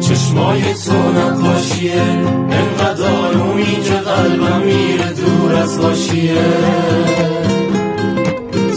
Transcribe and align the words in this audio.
چشمای 0.00 0.62
تو 0.74 0.92
نقاشیه. 0.92 2.02
انقدر 2.50 3.04
آرومی 3.04 3.64
که 3.64 3.94
قلبم 3.94 4.60
میره 4.60 5.12
دور 5.12 5.54
از 5.54 5.82
باشیه 5.82 6.34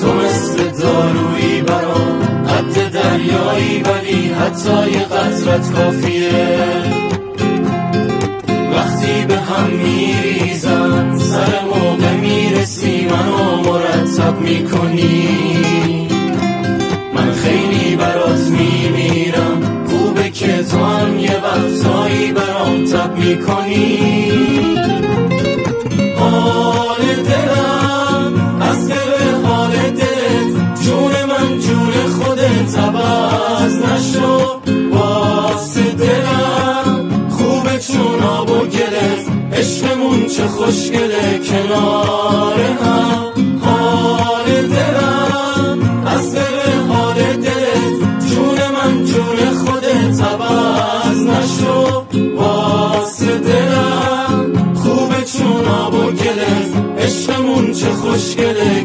تو 0.02 0.14
مثل 0.14 0.58
دارویی 0.82 1.62
برام 1.62 2.20
قد 2.48 2.92
دریایی 2.92 3.84
ولی 3.84 4.34
حتی 4.34 4.92
یه 4.92 5.04
قطرت 5.04 5.72
کافیه. 5.74 6.32
وقتی 8.76 9.26
به 9.28 9.38
هم 9.38 9.70
میریزم 9.70 11.18
سر 11.18 11.66
موقع 11.66 12.16
می‌رسی 12.16 13.06
منو 13.06 13.62
مرتب 13.72 14.42
می‌کنی. 14.42 16.01
که 20.42 20.64
تو 20.64 20.78
هم 20.78 21.20
یه 21.20 21.42
وقتایی 21.44 22.32
برام 22.32 22.86
تب 22.86 23.18
می‌کنی. 23.18 24.32
حال 26.20 27.02
دلم 27.30 28.62
از 28.62 28.88
دل 28.90 29.46
حال 29.46 29.72
دلت 29.72 30.82
جون 30.84 31.12
من 31.12 31.60
جون 31.60 31.92
خودت 31.92 32.78
عوض 32.78 33.76
نشو. 33.76 34.62
واسه 34.94 35.84
دلم 35.84 37.10
خوبه 37.30 37.80
چون 37.80 38.24
آب 38.24 38.50
و 38.50 38.60
گلت 38.60 39.26
عشقمون 39.54 40.28
چه 40.28 40.48
خوشگله 40.48 41.40
کنار 41.50 42.60
هم. 42.84 43.61
عشقمون 57.52 57.72
چه 57.74 57.86
خوشگله 57.86 58.84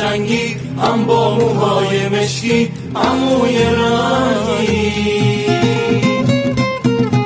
قشنگی 0.00 0.56
هم 0.82 1.04
با 1.04 1.34
موهای 1.34 2.08
مشکی 2.08 2.68
هم 2.94 3.16
موی 3.16 3.64
رنگی. 3.64 4.92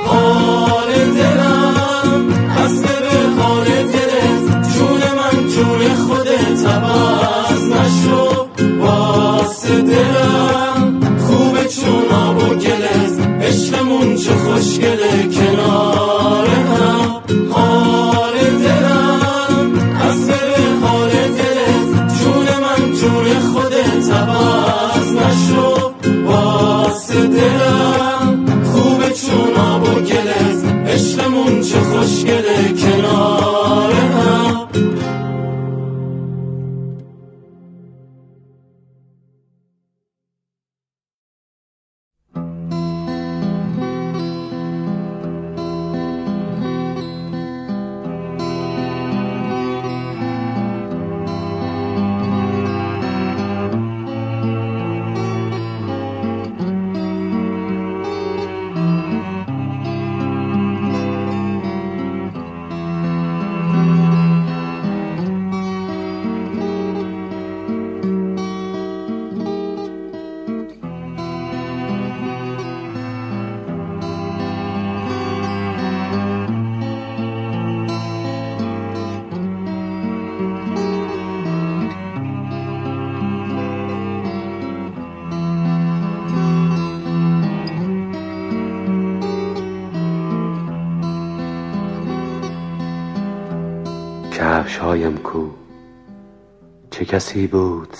حال 0.05 0.91
دلم 1.17 2.25
از 2.57 2.81
به 2.81 3.41
حال 3.41 3.65
دلت 3.65 4.69
جون 4.77 5.01
من 5.17 5.49
جون 5.49 5.95
خودت 5.95 6.65
عوض 6.65 7.63
نشو. 7.71 8.47
واسه 8.79 9.81
دلم 9.81 11.17
خوبه 11.19 11.65
چون 11.67 12.15
آب 12.15 12.37
و 12.37 12.55
گلت 12.55 13.19
عشقمون 13.41 14.15
چه 14.15 14.33
خوشگله 14.33 14.94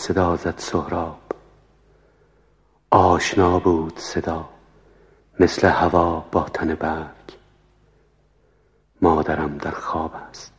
صدا 0.06 0.36
زد 0.36 0.54
سهراب. 0.58 1.20
آشنا 2.92 3.60
بود 3.60 4.00
صدا 4.00 4.50
مثل 5.40 5.68
هوا 5.68 6.26
با 6.32 6.44
تن 6.44 6.76
برگ. 6.76 7.38
مادرم 9.02 9.58
در 9.58 9.72
خواب 9.72 10.12
است. 10.30 10.54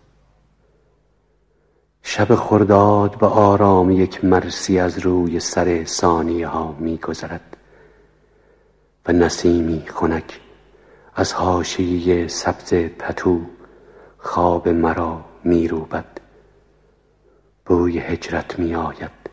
شب 2.03 2.35
خرداد 2.35 3.19
به 3.19 3.27
آرامی 3.27 3.97
یک 3.97 4.25
مرسی 4.25 4.79
از 4.79 4.99
روی 4.99 5.41
سر 5.41 5.85
ثانیه 5.85 6.49
ها 6.49 6.73
می 6.73 6.99
گذرد 6.99 7.57
و 9.09 9.13
نسیمی 9.13 9.87
خنک 9.87 10.41
از 11.15 11.33
حاشیه 11.33 12.29
سبز 12.29 12.75
پتو 12.75 13.41
خواب 14.19 14.69
مرا 14.69 15.25
می 15.45 15.69
روبد 15.69 16.21
بوی 17.67 17.99
هجرت 17.99 18.59
می 18.59 18.75
آید 18.75 19.26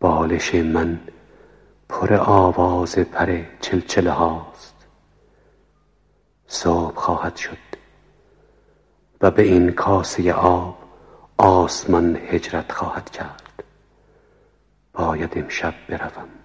بالش 0.00 0.54
من 0.54 1.00
پر 1.88 2.14
آواز 2.14 2.98
پر 2.98 3.42
چلچله 3.60 4.10
هاست. 4.10 4.74
صبح 6.46 6.94
خواهد 6.94 7.36
شد 7.36 7.58
و 9.20 9.30
به 9.30 9.42
این 9.42 9.70
کاسه 9.70 10.32
آب 10.32 10.78
آسمان 11.36 12.16
هجرت 12.16 12.72
خواهد 12.72 13.10
کرد. 13.10 13.64
باید 14.92 15.38
امشب 15.38 15.74
بروم. 15.88 16.37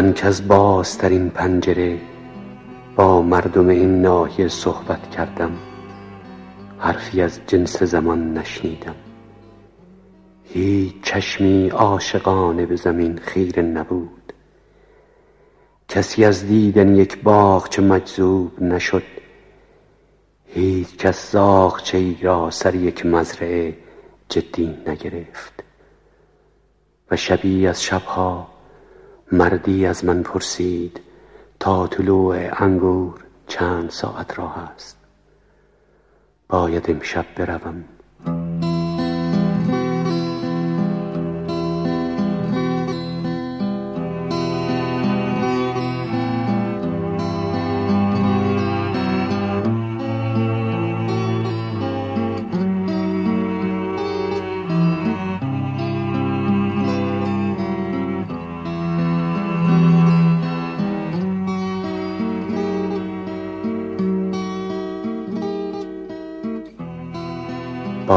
من 0.00 0.12
کز 0.12 0.48
بازترین 0.48 1.30
پنجره 1.30 2.00
با 2.96 3.22
مردم 3.22 3.68
این 3.68 4.02
ناحیه 4.02 4.48
صحبت 4.48 5.10
کردم. 5.10 5.58
حرفی 6.78 7.22
از 7.22 7.40
جنس 7.46 7.82
زمان 7.82 8.38
نشنیدم. 8.38 8.94
هیچ 10.44 10.94
چشمی 11.02 11.68
عاشقانه 11.68 12.66
به 12.66 12.76
زمین 12.76 13.18
خیره 13.18 13.62
نبود. 13.62 14.32
کسی 15.88 16.24
از 16.24 16.46
دیدن 16.46 16.96
یک 16.96 17.18
چه 17.70 17.82
مجذوب 17.82 18.62
نشد. 18.62 19.02
هیچ 20.46 20.96
کس 20.96 21.32
زاغچه 21.32 21.98
ای 21.98 22.16
را 22.22 22.50
سر 22.50 22.74
یک 22.74 23.06
مزرعه 23.06 23.76
جدی 24.28 24.76
نگرفت. 24.86 25.62
و 27.10 27.16
شبی 27.16 27.66
از 27.66 27.82
شبها 27.82 28.49
مردی 29.32 29.86
از 29.86 30.04
من 30.04 30.22
پرسید 30.22 31.00
تا 31.60 31.86
طلوع 31.86 32.62
انگور 32.64 33.24
چند 33.46 33.90
ساعت 33.90 34.38
راه 34.38 34.58
است. 34.58 34.96
باید 36.48 36.90
امشب 36.90 37.26
بروم. 37.36 37.84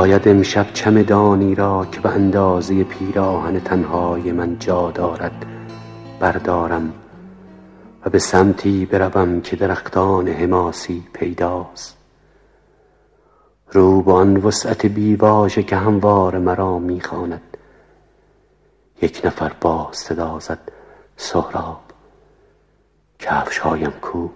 باید 0.03 0.27
امشب 0.27 0.73
چمدانی 0.73 1.55
را 1.55 1.85
که 1.91 1.99
به 1.99 2.09
اندازه 2.09 2.83
پیراهن 2.83 3.59
تنهای 3.59 4.31
من 4.31 4.59
جا 4.59 4.91
دارد 4.91 5.45
بردارم 6.19 6.93
و 8.05 8.09
به 8.09 8.19
سمتی 8.19 8.85
بروم 8.85 9.41
که 9.41 9.55
درختان 9.55 10.27
حماسی 10.27 11.03
پیداست. 11.13 11.97
رو 13.71 14.01
به 14.01 14.11
آن 14.11 14.37
وسعت 14.37 14.85
بیواژه 14.85 15.63
که 15.63 15.75
هموار 15.75 16.37
مرا 16.37 16.79
می‌خواند 16.79 17.57
یک 19.01 19.21
نفر 19.25 19.51
با 19.61 19.89
صدا 19.91 20.39
زد 20.39 20.71
سهراب 21.17 21.81
کفشهایم 23.19 23.91
کو؟ 24.01 24.29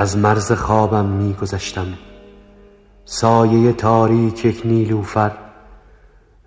از 0.00 0.16
مرز 0.16 0.52
خوابم 0.52 1.04
می 1.04 1.34
گذشتم 1.34 1.86
سایه 3.04 3.72
تاریک 3.72 4.44
یک 4.44 4.62
نیلوفر 4.64 5.32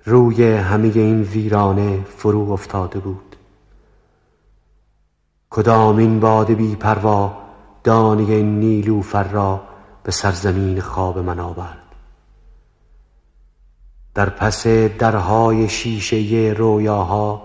روی 0.05 0.53
همه 0.53 0.91
این 0.95 1.22
ویرانه 1.22 2.03
فرو 2.17 2.51
افتاده 2.51 3.00
بود. 3.00 3.36
کدام 5.50 5.98
این 5.98 6.19
باد 6.19 6.51
بی 6.51 6.75
پروا 6.75 7.38
دانه 7.83 8.41
نیلوفر 8.41 9.24
را 9.24 9.62
به 10.03 10.12
سرزمین 10.12 10.81
خواب 10.81 11.19
من 11.19 11.39
آورد. 11.39 11.95
در 14.15 14.29
پس 14.29 14.67
درهای 14.67 15.69
شیشه 15.69 16.53
رویاها 16.57 17.41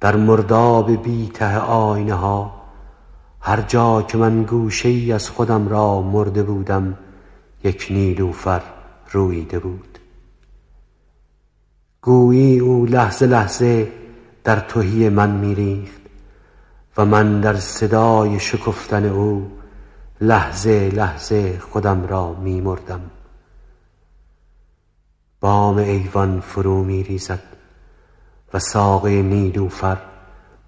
در 0.00 0.16
مرداب 0.16 1.02
بی 1.02 1.30
ته 1.34 1.58
آینه 1.58 2.14
ها 2.14 2.61
هر 3.44 3.60
جا 3.60 4.02
که 4.02 4.18
من 4.18 4.42
گوشه 4.42 4.88
ای 4.88 5.12
از 5.12 5.30
خودم 5.30 5.68
را 5.68 6.02
مرده 6.02 6.42
بودم 6.42 6.98
یک 7.64 7.86
نیلوفر 7.90 8.62
رویده 9.10 9.58
بود. 9.58 9.98
گویی 12.02 12.58
او 12.58 12.86
لحظه 12.86 13.26
لحظه 13.26 13.92
در 14.44 14.60
توهی 14.60 15.08
من 15.08 15.30
میریخت 15.30 16.00
و 16.96 17.04
من 17.04 17.40
در 17.40 17.56
صدای 17.56 18.40
شکفتن 18.40 19.04
او 19.04 19.50
لحظه 20.20 20.88
لحظه 20.88 21.58
خودم 21.58 22.06
را 22.06 22.32
میمردم. 22.32 23.00
بام 25.40 25.76
ایوان 25.76 26.40
فرو 26.40 26.84
میریزد 26.84 27.42
و 28.54 28.58
ساقه 28.58 29.22
نیلوفر 29.22 30.11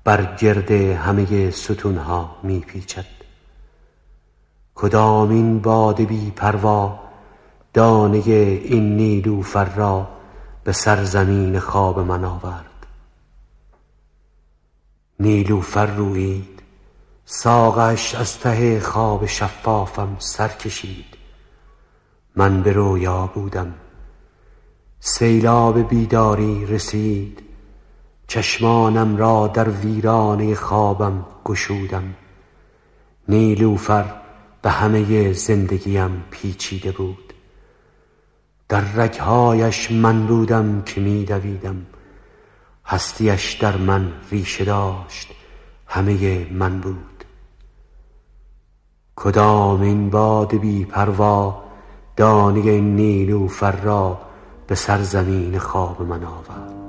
بر 0.04 0.36
گرد 0.36 0.70
همه 0.70 1.50
ستونها 1.50 2.36
میپیچد 2.42 3.06
کدام 4.74 5.30
این 5.30 5.58
باد 5.58 6.00
بی 6.00 6.30
پروا 6.30 7.00
دانه 7.74 8.22
این 8.26 8.96
نیلوفر 8.96 9.64
را 9.64 10.08
به 10.64 10.72
سرزمین 10.72 11.58
خواب 11.58 11.98
من 11.98 12.24
آورد. 12.24 12.86
نیلوفر 15.20 15.86
رویید 15.86 16.62
ساقش 17.24 18.14
از 18.14 18.38
ته 18.38 18.80
خواب 18.80 19.26
شفافم 19.26 20.16
سر 20.18 20.48
کشید. 20.48 21.16
من 22.36 22.62
به 22.62 22.72
رویا 22.72 23.26
بودم 23.26 23.74
سیلاب 25.00 25.88
بیداری 25.88 26.66
رسید. 26.66 27.43
چشمانم 28.26 29.16
را 29.16 29.46
در 29.46 29.68
ویرانه 29.68 30.54
خوابم 30.54 31.26
گشودم. 31.44 32.14
نیلوفر 33.28 34.04
به 34.62 34.70
همه 34.70 35.32
زندگیم 35.32 36.24
پیچیده 36.30 36.92
بود. 36.92 37.32
در 38.68 38.80
رگهایش 38.80 39.90
من 39.90 40.26
بودم 40.26 40.82
که 40.82 41.00
می 41.00 41.24
دویدم. 41.24 41.86
هستیش 42.86 43.52
در 43.52 43.76
من 43.76 44.12
ریشه 44.30 44.64
داشت. 44.64 45.28
همه 45.86 46.46
من 46.52 46.80
بود. 46.80 47.24
کدام 49.16 49.80
این 49.80 50.10
باد 50.10 50.54
بی 50.54 50.84
پروا 50.84 51.64
دانه 52.16 52.80
نیلوفر 52.80 53.72
را 53.72 54.18
به 54.66 54.74
سرزمین 54.74 55.58
خواب 55.58 56.02
من 56.02 56.24
آورد؟ 56.24 56.83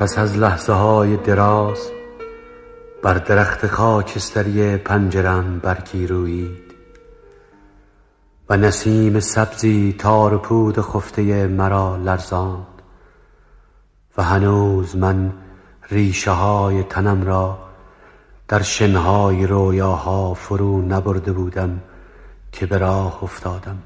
پس 0.00 0.18
از 0.18 0.36
لحظه 0.36 0.72
های 0.72 1.16
دراز 1.16 1.78
بر 3.02 3.14
درخت 3.14 3.66
خاکستری 3.66 4.76
پنجرم 4.76 5.58
برگی 5.58 6.06
رویید 6.06 6.74
و 8.48 8.56
نسیم 8.56 9.20
سبزی 9.20 9.96
تار 9.98 10.38
پود 10.38 10.80
خفته 10.80 11.46
مرا 11.46 11.96
لرزاند 11.96 12.82
و 14.16 14.22
هنوز 14.22 14.96
من 14.96 15.32
ریشه 15.90 16.30
های 16.30 16.82
تنم 16.82 17.22
را 17.22 17.58
در 18.48 18.62
شنهای 18.62 19.46
رویاها 19.46 20.34
فرو 20.34 20.82
نبرده 20.82 21.32
بودم 21.32 21.80
که 22.52 22.66
به 22.66 22.78
راه 22.78 23.24
افتادم. 23.24 23.78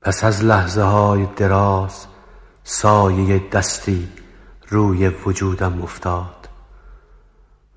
پس 0.00 0.24
از 0.24 0.44
لحظه 0.44 0.82
های 0.82 1.26
دراز 1.36 2.06
سایه 2.66 3.48
دستی 3.48 4.08
روی 4.68 5.08
وجودم 5.08 5.82
افتاد 5.82 6.48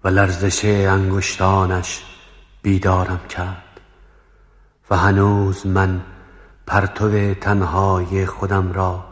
و 0.04 0.08
لرزش 0.08 0.66
انگشتانش 0.66 2.04
بیدارم 2.62 3.20
کرد 3.30 3.82
و 4.90 4.98
هنوز 4.98 5.68
من 5.68 6.02
پرتو 6.68 7.34
تنهای 7.34 8.26
خودم 8.26 8.74
را 8.74 9.06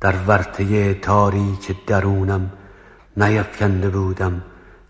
در 0.00 0.16
ورطه 0.16 0.94
تاریک 0.94 1.86
درونم 1.86 2.52
نیفکنده 3.16 3.88
بودم 3.88 4.42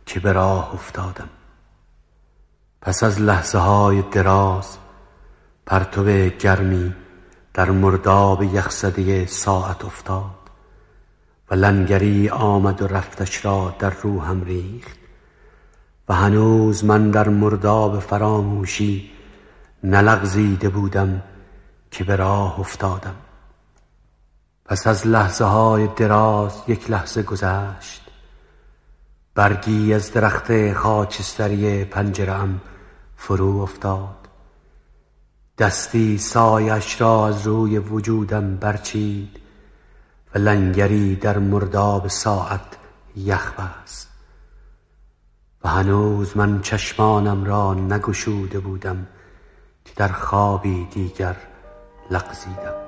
که 0.06 0.20
به 0.20 0.32
راه 0.32 0.74
افتادم. 0.74 1.28
پس 2.80 3.02
از 3.02 3.20
لحظه 3.20 3.58
های 3.58 4.02
دراز 4.02 4.78
پرتو 5.66 6.28
گرمی 6.28 6.94
در 7.54 7.70
مرداب 7.70 8.42
یخزده 8.42 9.26
ساعت 9.26 9.84
افتاد 9.84 10.42
و 11.50 11.54
لنگری 11.54 12.28
آمد 12.28 12.82
و 12.82 12.86
رفتش 12.86 13.44
را 13.44 13.74
در 13.78 13.90
روحم 13.90 14.42
ریخت 14.42 14.98
و 16.08 16.14
هنوز 16.14 16.84
من 16.84 17.10
در 17.10 17.28
مرداب 17.28 18.00
فراموشی 18.00 19.10
نلغزیده 19.84 20.68
بودم 20.68 21.22
که 21.90 22.04
به 22.04 22.16
راه 22.16 22.60
افتادم. 22.60 23.14
پس 24.64 24.86
از 24.86 25.06
لحظه 25.06 25.44
های 25.44 25.88
دراز 25.96 26.62
یک 26.68 26.90
لحظه 26.90 27.22
گذشت. 27.22 28.02
برگی 29.34 29.94
از 29.94 30.12
درخت 30.12 30.72
خاکستری 30.72 31.84
پنجرم 31.84 32.60
فرو 33.16 33.58
افتاد. 33.58 34.21
دستی 35.58 36.18
سایش 36.18 37.00
را 37.00 37.26
از 37.28 37.46
روی 37.46 37.78
وجودم 37.78 38.56
برچید 38.56 39.40
و 40.34 40.38
لنگری 40.38 41.16
در 41.16 41.38
مرداب 41.38 42.08
ساعت 42.08 42.76
یخ 43.16 43.52
بست. 43.52 44.08
و 45.64 45.68
هنوز 45.68 46.36
من 46.36 46.60
چشمانم 46.60 47.44
را 47.44 47.74
نگشوده 47.74 48.58
بودم 48.58 49.06
که 49.84 49.92
در 49.96 50.08
خوابی 50.08 50.84
دیگر 50.84 51.36
لغزیدم. 52.10 52.81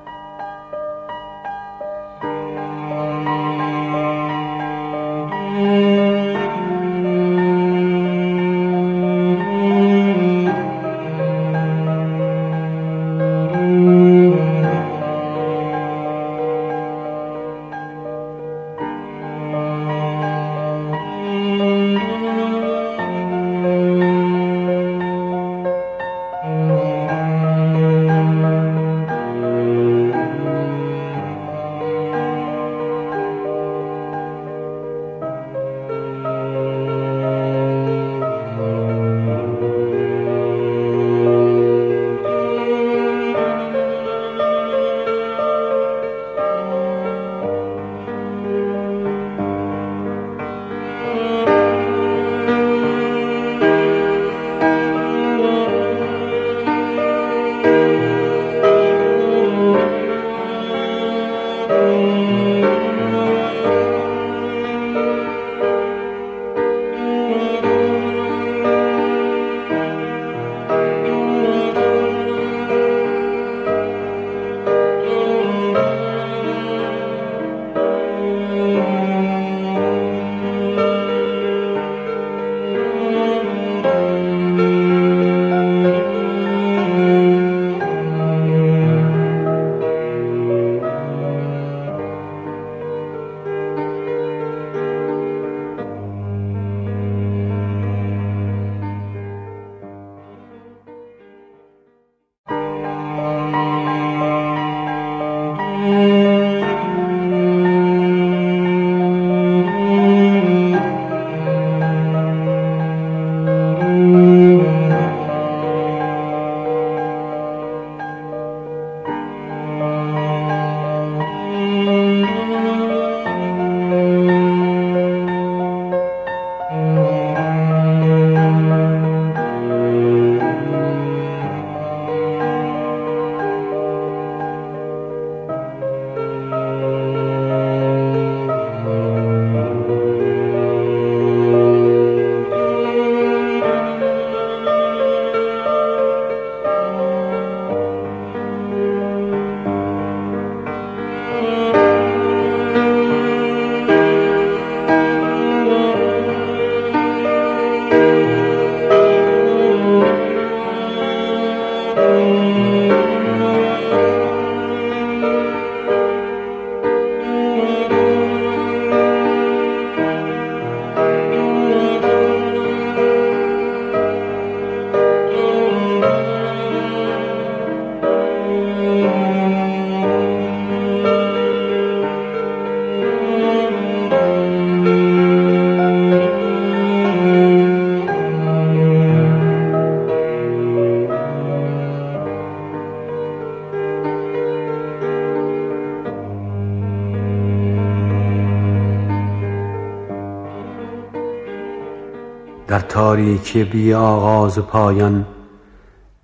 تاریکی 202.95 203.65
بی 203.65 203.95
آغاز 203.95 204.59
و 204.59 204.63
پایان 204.63 205.27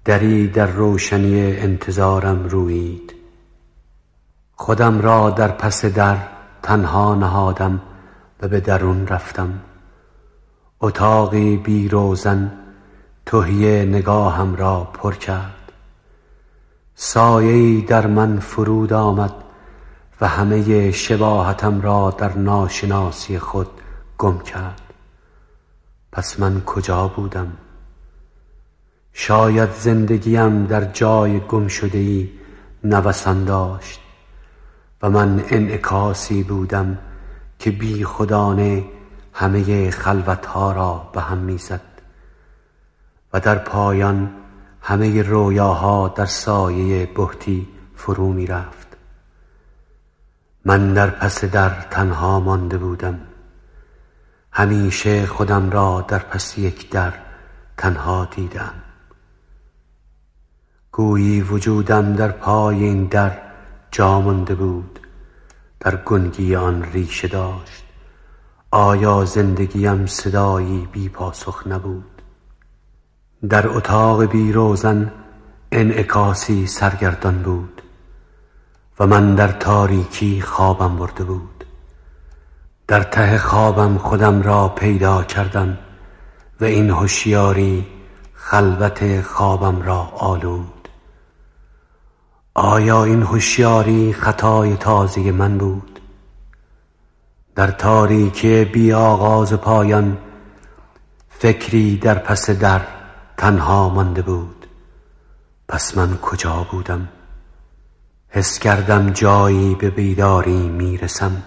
دری 0.05 0.49
در 0.49 0.67
روشنی 0.67 1.57
انتظارم 1.57 2.45
رویید 2.49 3.15
خودم 4.55 5.01
را 5.01 5.31
در 5.31 5.49
پس 5.49 5.85
در 5.85 6.17
تنها 6.63 7.15
نهادم 7.15 7.81
و 8.43 8.49
به 8.49 8.61
درون 8.61 9.07
رفتم. 9.07 9.61
اتاقی 10.81 11.57
بی 11.57 11.89
روزن 11.89 12.53
تهیه 13.27 13.85
نگاهم 13.85 14.57
را 14.57 14.85
پر 14.85 15.15
کرد. 15.15 15.73
سایه 16.95 17.87
در 17.87 18.07
من 18.07 18.39
فرود 18.39 18.93
آمد 18.93 19.35
و 20.21 20.29
همه 20.29 20.91
شباهتم 20.91 21.81
را 21.81 22.15
در 22.19 22.39
ناشناسی 22.39 23.39
خود 23.39 23.69
گم 24.19 24.39
کرد. 24.39 24.80
پس 26.13 26.41
من 26.41 26.61
کجا 26.61 27.09
بودم؟ 27.09 27.53
شاید 29.13 29.71
زندگیم 29.73 30.67
در 30.67 30.85
جای 30.85 31.41
گم 31.41 31.69
شده 31.69 31.99
ای 31.99 32.29
نوسان 32.85 33.45
داشت 33.45 34.01
و 35.03 35.11
من 35.11 35.45
انعکاسی 35.49 36.43
بودم 36.43 36.99
که 37.59 37.71
بی 37.71 38.05
خدانه 38.05 38.85
همه 39.33 39.91
خلوتها 39.91 40.73
را 40.73 41.11
به 41.13 41.21
هم 41.21 41.39
می‌زد 41.39 41.81
و 43.33 43.41
در 43.41 43.59
پایان 43.59 44.31
همه 44.83 45.23
رویاها 45.23 46.09
در 46.09 46.27
سایه 46.27 47.07
بهتی 47.07 47.69
فرو 47.97 48.33
می 48.33 48.47
رفت 48.47 48.87
من 50.65 50.95
در 50.95 51.11
پس 51.11 51.45
در 51.45 51.71
تنها 51.71 52.41
مانده 52.41 52.79
بودم. 52.79 53.21
همیشه 54.53 55.27
خودم 55.27 55.71
را 55.71 56.05
در 56.09 56.19
پس 56.19 56.59
یک 56.59 56.91
در 56.91 57.13
تنها 57.77 58.25
دیدم. 58.25 58.75
گویی 60.93 61.41
وجودم 61.41 62.13
در 62.13 62.29
پای 62.29 62.85
این 62.85 63.05
در 63.05 63.39
جا 63.91 64.21
مانده 64.21 64.55
بود 64.55 65.01
در 65.81 65.97
گنگی 65.97 66.57
آن 66.57 66.83
ریشه 66.83 67.29
داشت. 67.29 67.85
آیا 68.71 69.25
زندگیم 69.25 70.07
صدایی 70.07 70.89
بی 70.93 71.09
پاسخ 71.09 71.67
نبود؟ 71.67 72.23
در 73.49 73.69
اتاق 73.69 74.25
بی 74.25 74.53
روزن 74.53 75.13
انعکاسی 75.73 76.67
سرگردان 76.67 77.43
بود 77.43 77.83
و 78.99 79.07
من 79.07 79.35
در 79.35 79.49
تاریکی 79.49 80.41
خوابم 80.41 80.97
برده 80.97 81.25
بود. 81.25 81.60
در 82.91 83.03
ته 83.03 83.39
خوابم 83.39 83.99
خودم 83.99 84.43
را 84.43 84.69
پیدا 84.69 85.23
کردم 85.23 85.79
و 86.61 86.65
این 86.65 86.91
هوشیاری 86.91 87.87
خلوت 88.35 89.23
خوابم 89.23 89.83
را 89.83 89.99
آلود. 90.17 90.89
آیا 92.55 93.05
این 93.05 93.23
هوشیاری 93.23 94.13
خطای 94.13 94.77
تازه 94.77 95.33
من 95.33 95.59
بود؟ 95.59 96.01
در 97.55 97.71
تاریکی 97.71 98.65
بی 98.65 98.93
آغاز 98.93 99.53
پایان 99.53 100.19
فکری 101.29 101.97
در 101.97 102.19
پس 102.19 102.51
در 102.51 102.81
تنها 103.37 103.89
مانده 103.89 104.23
بود. 104.23 104.67
پس 105.69 105.97
من 105.97 106.17
کجا 106.17 106.67
بودم؟ 106.71 107.09
حس 108.29 108.59
کردم 108.59 109.11
جایی 109.11 109.75
به 109.75 109.91
بیداری 109.91 110.69
می‌رسم. 110.69 111.43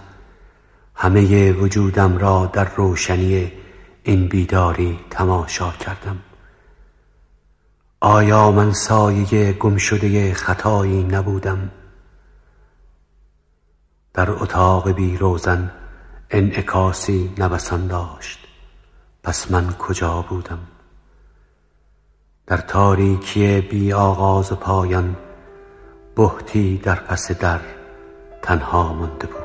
همه 0.94 1.52
وجودم 1.52 2.18
را 2.18 2.46
در 2.46 2.74
روشنی 2.74 3.52
این 4.02 4.28
بیداری 4.28 5.00
تماشا 5.10 5.70
کردم. 5.70 6.18
آیا 8.00 8.50
من 8.50 8.72
سایه 8.72 9.52
گم 9.52 9.76
شده 9.76 10.34
خطایی 10.34 11.02
نبودم؟ 11.02 11.70
در 14.14 14.30
اتاق 14.30 14.90
بی 14.90 15.16
روزن 15.16 15.70
انعکاسی 16.30 17.34
نوسان 17.38 17.86
داشت. 17.86 18.38
پس 19.22 19.50
من 19.50 19.72
کجا 19.72 20.24
بودم؟ 20.28 20.58
در 22.46 22.56
تاریکی 22.56 23.60
بی 23.60 23.92
آغاز 23.92 24.52
پایان 24.52 25.16
بهتی 26.16 26.78
در 26.78 26.94
پس 26.94 27.32
در 27.32 27.60
تنها 28.42 28.92
مانده 28.92 29.26
بود. 29.26 29.43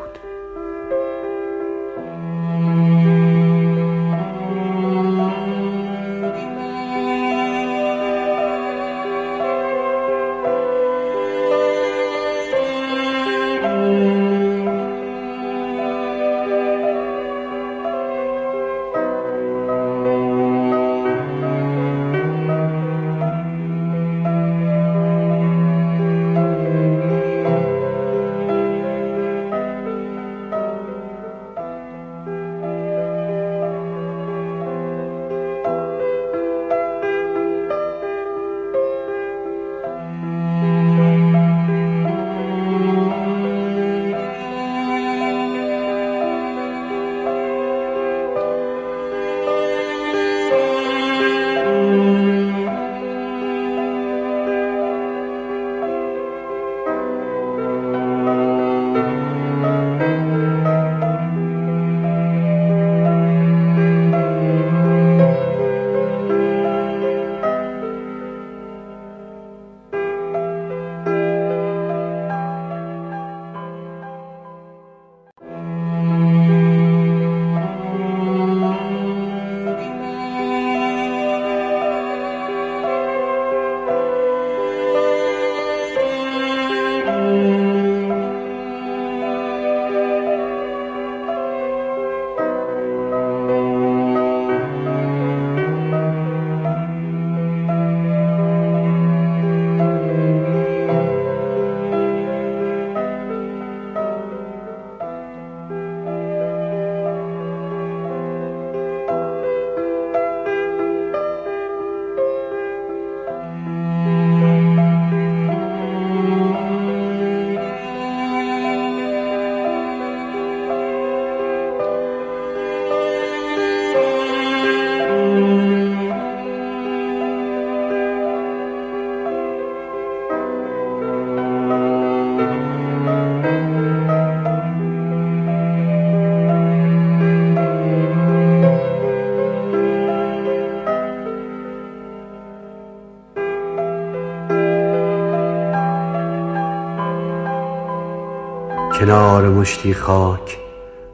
کنار 149.49 149.61
مشتی 149.61 149.93
خاک 149.93 150.57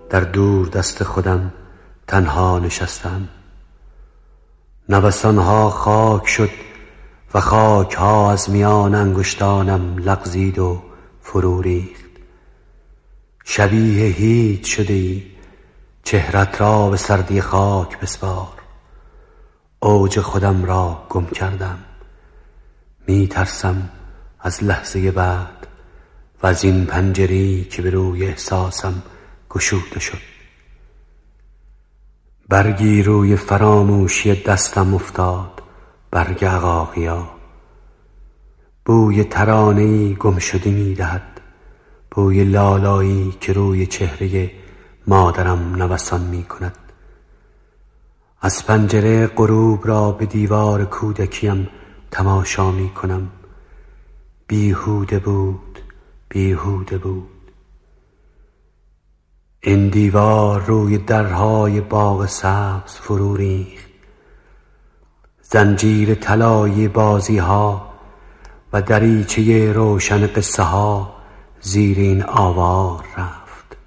در 0.10 0.19
دور 0.19 0.67
دست 0.67 1.04
خودم 1.04 1.54
تنها 2.08 2.60
نشستم. 2.60 3.28
نوسانها 4.89 5.69
خاک 5.69 6.28
شد 6.28 6.50
و 7.34 7.39
خاک 7.39 7.93
ها 7.93 8.32
از 8.32 8.50
میان 8.50 8.95
انگشتانم 8.95 9.98
لغزید 9.98 10.60
و 10.60 10.82
فرو 11.21 11.62
ریخت. 11.62 12.12
شبیه 13.43 14.06
هیچ 14.06 14.76
شده 14.76 14.93
ای 14.93 15.24
چهرت 16.04 16.62
را 16.62 16.89
به 16.89 16.98
سردی 16.98 17.41
خاک 17.41 18.00
بسپار. 18.00 18.54
اوج 19.80 20.19
خودم 20.19 20.65
را 20.65 21.04
گم 21.10 21.26
کردم. 21.26 21.78
می 23.08 23.28
ترسم 23.28 23.89
از 24.39 24.63
لحظه 24.63 25.12
بعد 25.12 25.67
از 26.45 26.63
این 26.63 26.86
پنجری 26.86 27.63
که 27.63 27.81
به 27.81 27.89
روی 27.89 28.25
احساسم 28.25 29.03
گشوده 29.49 29.99
شد. 29.99 30.17
برگی 32.49 33.03
روی 33.03 33.36
فراموشی 33.36 34.43
دستم 34.43 34.93
افتاد 34.93 35.62
برگ 36.12 36.45
عقاقیا. 36.45 37.29
بوی 38.86 39.23
ترانهای 39.23 40.15
گم 40.15 40.38
شده 40.38 40.69
می 40.69 40.95
دهد 40.95 41.41
بوی 42.12 42.43
لالایی 42.43 43.38
که 43.41 43.53
روی 43.53 43.86
چهره 43.86 44.51
مادرم 45.08 45.75
نوسان 45.75 46.21
می 46.21 46.43
کند 46.43 46.77
از 48.41 48.65
پنجره 48.65 49.27
غروب 49.27 49.88
را 49.88 50.12
به 50.12 50.25
دیوار 50.25 50.86
کودکیم 50.86 51.69
تماشا 52.12 52.71
می 52.71 52.89
کنم 52.89 53.29
بیهوده 54.47 55.19
بود 55.19 55.79
بیهوده 56.29 56.97
بود. 56.97 57.51
این 59.61 59.89
دیوار 59.89 60.65
روی 60.65 60.97
درهای 60.97 61.81
باغ 61.81 62.25
سبز 62.25 62.95
فرو 62.95 63.35
ریخت. 63.35 63.85
زنجیر 65.41 66.15
طلایی 66.15 66.88
بازی 66.88 67.38
ها 67.38 67.93
و 68.73 68.81
دریچه 68.81 69.73
روشن 69.73 70.27
قصه 70.27 70.63
ها 70.63 71.15
زیر 71.61 71.97
این 71.97 72.23
آوار 72.23 73.05
رفت. 73.17 73.77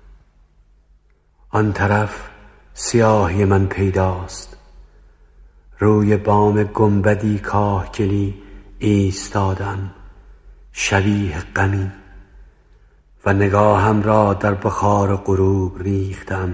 آن 1.51 1.73
طرف 1.73 2.29
سیاهی 2.75 3.45
من 3.45 3.67
پیداست. 3.67 4.57
روی 5.79 6.17
بام 6.17 6.63
گنبدی 6.63 7.39
کاهگلی 7.39 8.35
ایستادم. 8.79 9.91
شبیه 10.73 11.39
غمی. 11.57 11.93
نگاهم 13.33 14.03
را 14.03 14.35
در 14.35 14.55
بخار 14.55 15.17
غروب 15.17 15.83
ریختم. 15.83 16.53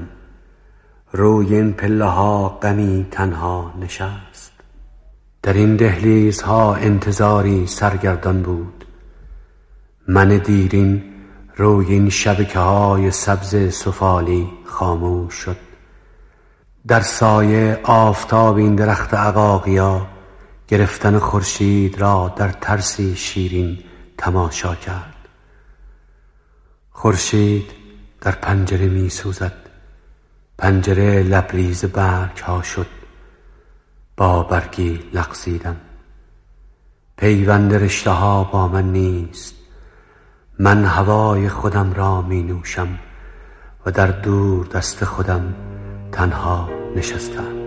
روی 1.13 1.55
این 1.55 1.73
پله 1.73 2.05
ها 2.05 2.49
غمی 2.49 3.07
تنها 3.11 3.75
نشست. 3.81 4.53
در 5.43 5.53
این 5.53 5.77
دهلیزها 5.77 6.75
انتظاری 6.75 7.67
سرگردان 7.67 8.43
بود. 8.43 8.85
من 10.09 10.29
دیرین 10.29 11.03
روی 11.57 11.87
این 11.87 12.09
شبکه 12.09 12.59
های 12.59 13.11
سبز 13.11 13.75
سفالی 13.75 14.49
خاموش 14.65 15.35
شد. 15.35 15.57
در 16.87 17.01
سایه 17.01 17.81
آفتاب 17.83 18.57
این 18.57 18.75
درخت 18.75 19.15
عقاقیا 19.15 20.07
گرفتن 20.69 21.19
خورشید 21.19 22.01
را 22.01 22.33
در 22.37 22.49
ترسی 22.49 23.17
شیرین 23.17 23.79
تماشا 24.19 24.75
کرد. 24.75 25.14
خورشید 26.97 27.71
در 28.21 28.31
پنجره 28.31 28.87
می 28.87 29.09
سوزد. 29.09 29.53
پنجره 30.59 31.23
لبریز 31.23 31.85
برگ 31.85 32.39
ها 32.39 32.63
شد. 32.63 32.87
با 34.17 34.43
برگی 34.43 35.01
لغزیدم. 35.13 35.77
پیوند 37.17 37.75
رشته 37.75 38.11
ها 38.11 38.45
با 38.45 38.69
من 38.69 38.93
نیست. 38.93 39.55
من 40.59 40.85
هوای 40.85 41.49
خودم 41.49 41.93
را 41.93 42.23
می 42.23 42.43
نوشم 42.43 42.99
و 43.87 43.91
در 43.91 44.07
دور 44.07 44.67
دست 44.67 45.05
خودم 45.05 45.55
تنها 46.13 46.69
نشستم. 46.97 47.64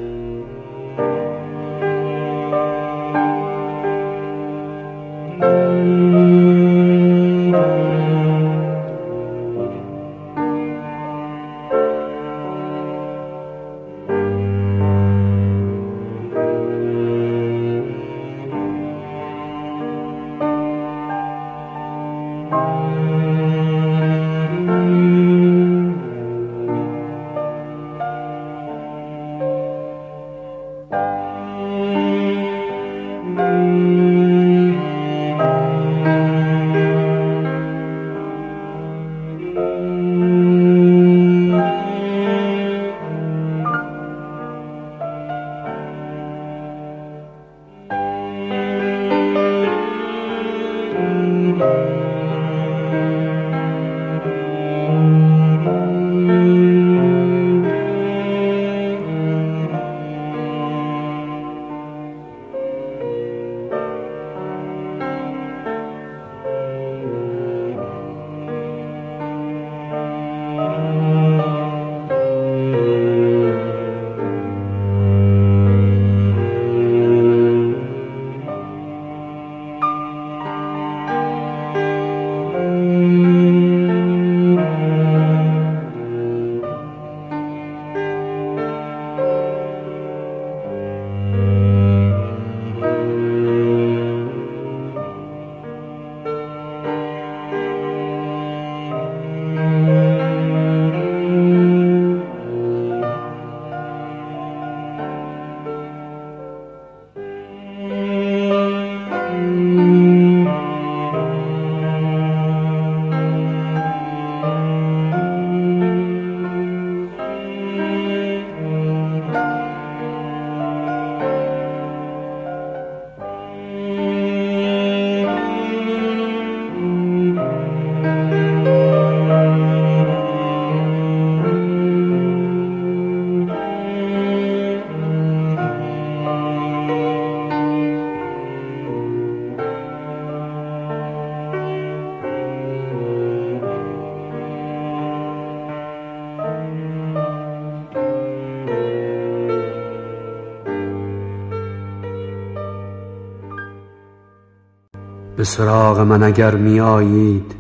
سراغ 155.48 156.00
من 156.00 156.24
اگر 156.24 156.56
می 156.56 156.80
آیید 156.80 157.56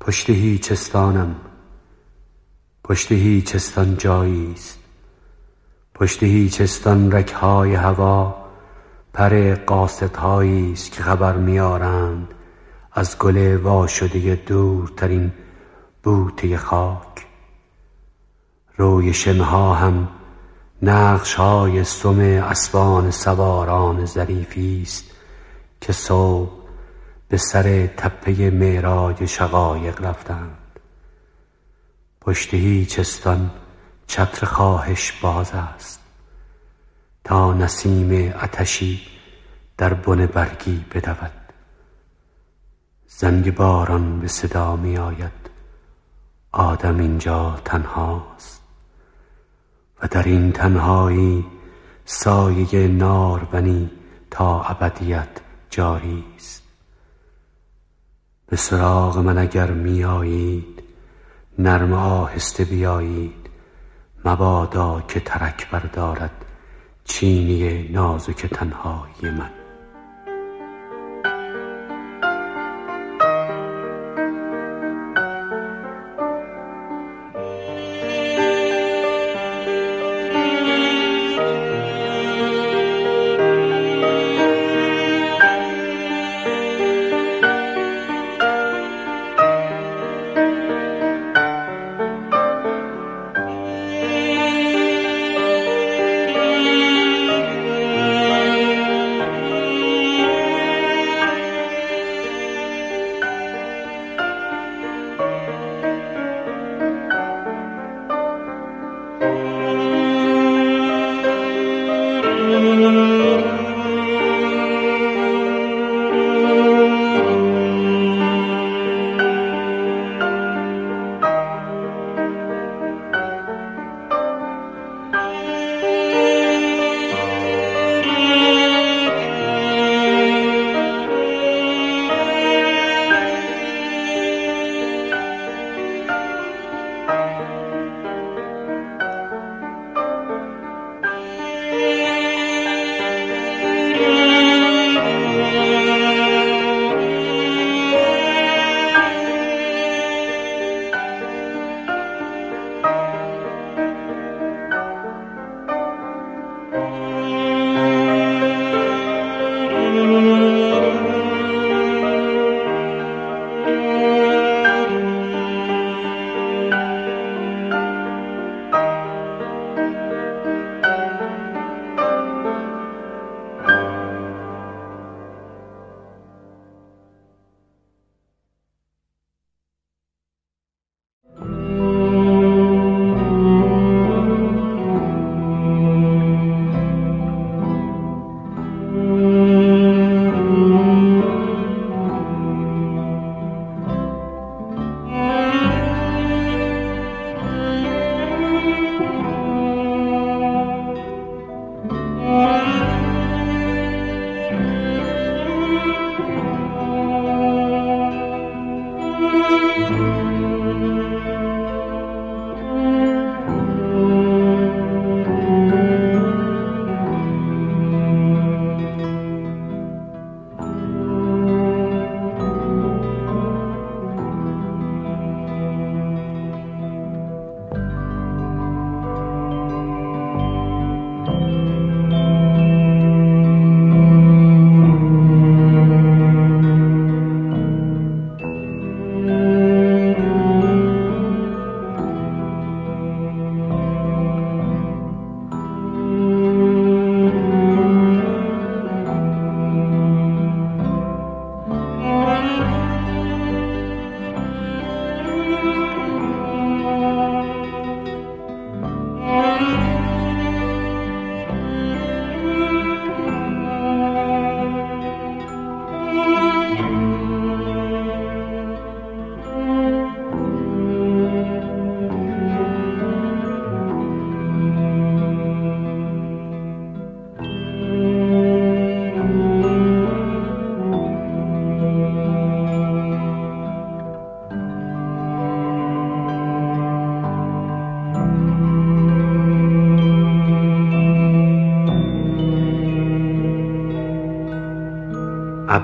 پشت 0.00 0.30
هیچستانم. 0.30 1.36
پشت 2.84 3.12
هیچستان 3.12 3.96
جایی 3.96 4.52
است. 4.52 4.78
پشت 5.94 6.22
هیچستان 6.22 7.12
رکهای 7.12 7.74
هوا 7.74 8.36
پر 9.12 9.54
قاصدهایی 9.54 10.72
است 10.72 10.92
که 10.92 11.02
خبر 11.02 11.36
میآرند 11.36 12.34
از 12.92 13.18
گل 13.18 13.56
واشده 13.56 14.34
دورترین 14.34 15.32
بوته 16.02 16.56
خاک. 16.56 17.26
روی 18.76 19.12
شنها 19.12 19.74
هم 19.74 20.08
نقش 20.82 21.34
های 21.34 21.84
سم 21.84 22.20
اسبان 22.20 23.10
سواران 23.10 24.06
ظریفی 24.06 24.82
است 24.82 25.04
که 25.80 25.92
صبح 25.92 26.65
به 27.28 27.36
سر 27.36 27.86
تپه 27.86 28.50
معراج 28.50 29.24
شقایق 29.24 30.04
رفتند. 30.04 30.58
پشت 32.20 32.54
هیچستان 32.54 33.50
چتر 34.06 34.46
خواهش 34.46 35.12
باز 35.12 35.52
است. 35.52 36.00
تا 37.24 37.52
نسیم 37.54 38.32
اتشی 38.42 39.00
در 39.78 39.94
بن 39.94 40.26
برگی 40.26 40.84
بدود. 40.94 41.30
زنگ 43.08 43.54
باران 43.54 44.20
به 44.20 44.28
صدا 44.28 44.76
می 44.76 44.98
آید. 44.98 45.50
آدم 46.52 46.98
اینجا 46.98 47.60
تنهاست. 47.64 48.62
و 50.02 50.08
در 50.08 50.22
این 50.22 50.52
تنهایی 50.52 51.44
سایه 52.04 52.88
نارونی 52.88 53.90
تا 54.30 54.62
ابدیت 54.62 55.28
جاری 55.70 56.24
است. 56.36 56.65
به 58.48 58.56
سراغ 58.56 59.18
من 59.18 59.38
اگر 59.38 59.70
میآیید 59.70 60.82
نرم 61.58 61.92
آهسته 61.92 62.64
بیایید. 62.64 63.46
مبادا 64.24 65.04
که 65.08 65.20
ترک 65.20 65.70
بردارد 65.70 66.44
چینی 67.04 67.88
نازک 67.88 68.46
تنهایی 68.46 69.30
من. 69.30 69.50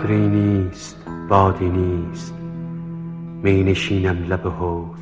ابری 0.03 0.28
نیست 0.28 0.96
بادی 1.28 1.68
نیست. 1.68 2.34
می 3.42 3.64
نشینم 3.64 4.24
لب 4.24 4.46
حوض. 4.46 4.98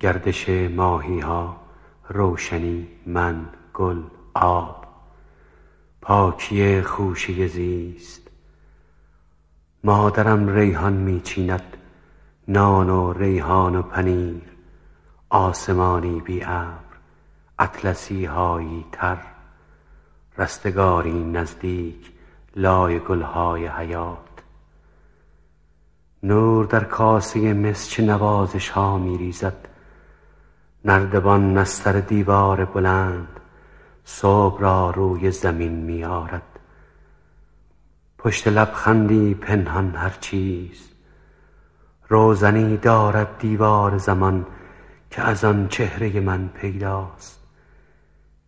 گردش 0.00 0.48
ماهی 0.48 1.20
ها 1.20 1.56
روشنی 2.08 2.88
من 3.06 3.46
گل 3.74 4.02
آب. 4.34 4.86
پاکی 6.02 6.82
خوشه 6.82 7.46
زیست. 7.46 8.30
مادرم 9.84 10.48
ریحان 10.48 10.92
می 10.92 11.20
چیند. 11.20 11.76
نان 12.48 12.90
و 12.90 13.12
ریحان 13.12 13.76
و 13.76 13.82
پنیر. 13.82 14.42
آسمانی 15.28 16.20
بی 16.20 16.44
ابر 16.44 16.94
اطلسی 17.58 18.24
هایی 18.24 18.84
تر. 18.92 19.18
رستگاری 20.38 21.24
نزدیک 21.24 22.13
لای 22.56 22.98
گلهای 22.98 23.66
حیات. 23.66 24.18
نور 26.22 26.64
در 26.64 26.84
کاسه 26.84 27.54
مس 27.54 27.88
چه 27.88 28.02
نوازش 28.02 28.68
ها 28.68 28.98
می 28.98 29.18
ریزد 29.18 29.68
نردبان 30.84 31.54
نستر 31.54 32.00
دیوار 32.00 32.64
بلند 32.64 33.40
صبح 34.04 34.60
را 34.60 34.90
روی 34.90 35.30
زمین 35.30 35.72
می 35.72 36.04
آرد 36.04 36.42
پشت 38.18 38.48
لبخندی 38.48 39.34
پنهان 39.34 39.94
هر 39.94 40.16
چیز. 40.20 40.88
روزنی 42.08 42.76
دارد 42.76 43.38
دیوار 43.38 43.98
زمان 43.98 44.46
که 45.10 45.22
از 45.22 45.44
آن 45.44 45.68
چهره 45.68 46.20
من 46.20 46.48
پیداست. 46.48 47.40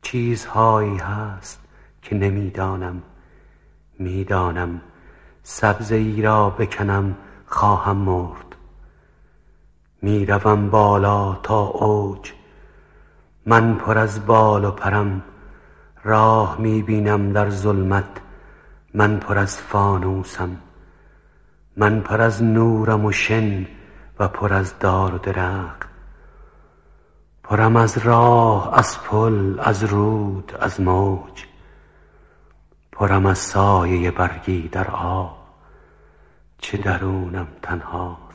چیزهایی 0.03 0.97
هست 0.97 1.61
که 2.03 2.15
نمی‌دانم. 2.15 3.03
می‌دانم 3.99 4.81
سبزه 5.43 5.95
ای 5.95 6.23
را 6.23 6.51
بکنم 6.51 7.17
خواهم 7.47 7.97
مرد. 7.97 8.57
می‌روم 10.03 10.71
بالا 10.71 11.35
تا 11.35 11.61
اوج 11.61 12.33
من 13.47 13.75
پر 13.75 13.99
از 13.99 14.27
بال 14.27 14.65
و 14.65 14.71
پرم. 14.71 15.23
راه 16.05 16.57
می‌بینم 16.61 17.33
در 17.33 17.51
ظلمت 17.51 18.21
من 18.95 19.19
پر 19.19 19.39
از 19.39 19.57
فانوسم. 19.57 20.57
من 21.77 22.01
پر 22.01 22.21
از 22.21 22.43
نورم 22.43 23.05
و 23.05 23.13
شن 23.13 23.67
و 24.19 24.29
پر 24.29 24.55
از 24.55 24.79
دار 24.79 25.15
و 25.15 25.19
درخت. 25.19 25.89
پرم 27.43 27.77
از 27.77 27.99
راه 27.99 28.79
از 28.79 29.03
پل 29.03 29.61
از 29.61 29.85
رود 29.85 30.53
از 30.61 30.81
موج. 30.81 31.45
پرم 32.99 33.27
از 33.27 33.39
سایه 33.39 34.11
برگی 34.11 34.69
در 34.69 34.91
آب 34.91 35.37
چه 36.59 36.79
درونم 36.79 37.49
تنهاست 37.63 38.26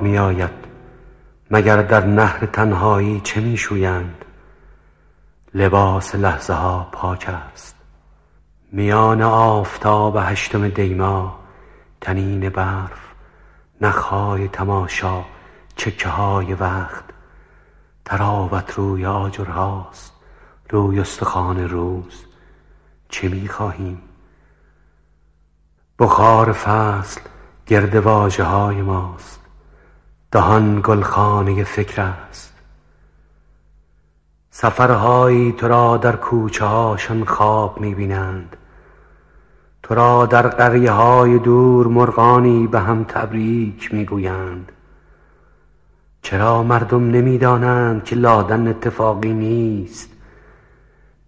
می 0.00 0.18
آید 0.18 0.50
مگر 1.50 1.82
در 1.82 2.06
نهر 2.06 2.46
تنهایی 2.46 3.20
چه 3.20 3.40
می 3.40 3.56
شویند 3.56 4.24
لباس 5.54 6.14
لحظه 6.14 6.52
ها 6.52 6.88
پاک 6.92 7.28
است. 7.28 7.74
میان 8.72 9.22
آفتاب 9.22 10.16
هشتم 10.20 10.68
دیما 10.68 11.40
تنین 12.00 12.48
برف 12.48 13.00
نخهای 13.80 14.48
تماشا 14.48 15.24
چکه 15.76 16.08
های 16.08 16.54
وقت. 16.54 17.04
تراوت 18.04 18.74
روی 18.74 19.06
آجرهاست 19.06 20.12
روی 20.70 21.00
استخوان 21.00 21.68
روز. 21.68 22.24
چه 23.08 23.28
می 23.28 23.48
خواهیم 23.48 24.02
بخار 25.98 26.52
فصل 26.52 27.20
گرد 27.66 27.96
واژه 27.96 28.44
های 28.44 28.82
ماست. 28.82 29.39
دهان 30.32 30.80
گلخانه 30.84 31.64
فکر 31.64 32.02
است. 32.02 32.54
سفرهایی 34.50 35.52
تو 35.52 35.68
را 35.68 35.96
در 35.96 36.16
کوچه 36.16 36.64
هاشان 36.64 37.24
خواب 37.24 37.80
می 37.80 37.94
بینند 37.94 38.56
تو 39.82 39.94
را 39.94 40.26
در 40.26 40.48
قریه 40.48 40.90
های 40.90 41.38
دور 41.38 41.86
مرغانی 41.86 42.66
به 42.66 42.80
هم 42.80 43.04
تبریک 43.04 43.94
می 43.94 44.04
گویند 44.04 44.72
چرا 46.22 46.62
مردم 46.62 47.10
نمی‌دانند 47.10 48.04
که 48.04 48.16
لادن 48.16 48.68
اتفاقی 48.68 49.32
نیست؟ 49.32 50.10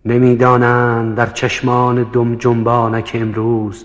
نمی‌دانند 0.04 1.16
در 1.16 1.26
چشمان 1.26 2.02
دم 2.02 2.34
جنبانک 2.34 3.10
امروز 3.14 3.84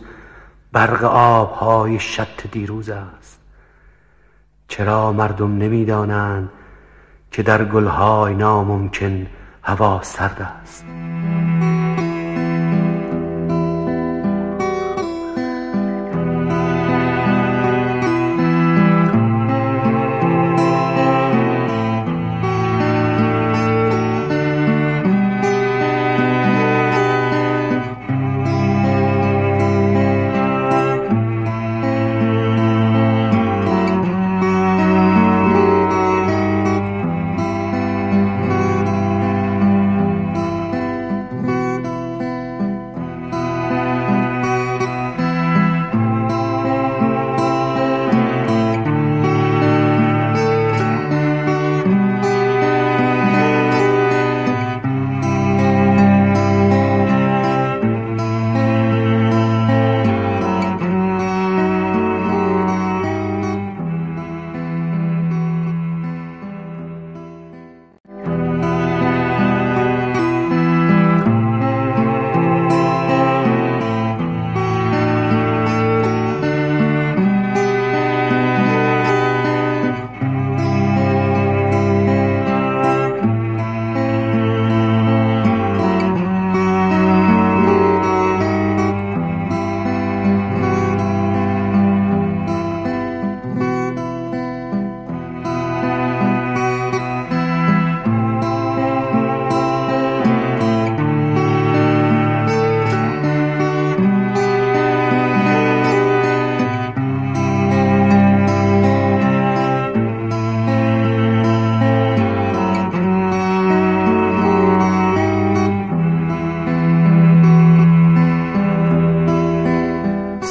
برق 0.72 1.04
آبهای 1.04 2.00
شط 2.00 2.48
دیروز 2.52 2.90
است. 2.90 3.27
چرا 4.68 5.12
مردم 5.12 5.58
نمی‌دانند 5.58 6.50
که 7.32 7.44
در 7.44 7.66
گلهای 7.66 8.36
ناممکن 8.36 9.28
هوا 9.64 10.00
سرد 10.04 10.42
است؟ 10.62 10.86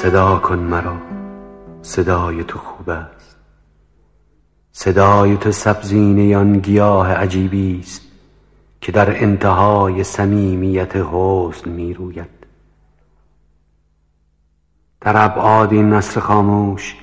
صدا 0.06 0.38
کن 0.38 0.58
مرا 0.58 0.96
صدای 1.82 2.44
تو 2.44 2.58
خوب 2.58 2.90
است. 2.90 3.36
صدای 4.72 5.36
تو 5.36 5.52
سبزینه 5.52 6.36
آن 6.36 6.58
گیاه 6.58 7.12
عجیبی 7.12 7.80
است 7.80 8.02
که 8.80 8.92
در 8.92 9.22
انتهای 9.22 10.04
صمیمیت 10.04 10.96
حسن 10.96 11.70
می 11.70 11.94
روید. 11.94 12.28
در 15.00 15.24
ابعاد 15.24 15.72
این 15.72 15.90
نصر 15.90 16.20
خاموش 16.20 16.96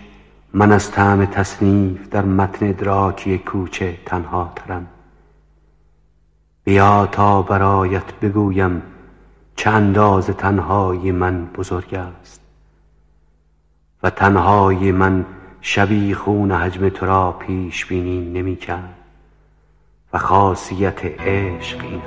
من 0.53 0.71
از 0.71 0.91
طعم 0.91 1.25
تصنیف 1.25 2.09
در 2.09 2.25
متن 2.25 2.69
ادراکی 2.69 3.37
کوچه 3.37 3.97
تنها 4.05 4.51
ترم. 4.55 4.87
بیا 6.63 7.05
تا 7.05 7.41
برایت 7.41 8.13
بگویم 8.21 8.81
چه 9.55 9.69
انداز 9.69 10.27
تنهایی 10.27 11.11
من 11.11 11.45
بزرگ 11.45 11.93
است. 11.93 12.42
و 14.03 14.09
تنهایی 14.09 14.91
من 14.91 15.25
شبی 15.61 16.13
خون 16.13 16.51
حجم 16.51 16.89
تو 16.89 17.05
را 17.05 17.31
پیش 17.31 17.85
بینی 17.85 18.31
نمی 18.39 18.55
کرد. 18.55 18.95
و 20.13 20.17
خاصیت 20.17 21.05
عشق 21.05 21.83
این 21.83 22.01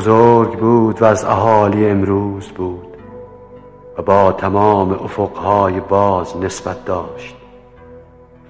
بزرگ 0.00 0.58
بود 0.58 1.02
و 1.02 1.04
از 1.04 1.24
اهالی 1.24 1.88
امروز 1.88 2.48
بود 2.48 2.96
و 3.98 4.02
با 4.02 4.32
تمام 4.32 4.92
افقهای 4.92 5.80
باز 5.80 6.36
نسبت 6.36 6.84
داشت 6.84 7.36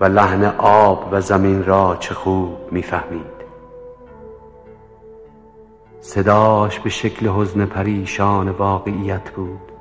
و 0.01 0.05
لحن 0.05 0.45
آب 0.59 1.09
و 1.13 1.21
زمین 1.21 1.65
را 1.65 1.97
چه 2.01 2.15
خوب 2.15 2.57
می‌فهمید. 2.71 3.41
صداش 6.01 6.81
به 6.81 6.91
شکل 6.91 7.29
حزن 7.29 7.67
پریشان 7.67 8.49
واقعیت 8.49 9.31
بود 9.31 9.73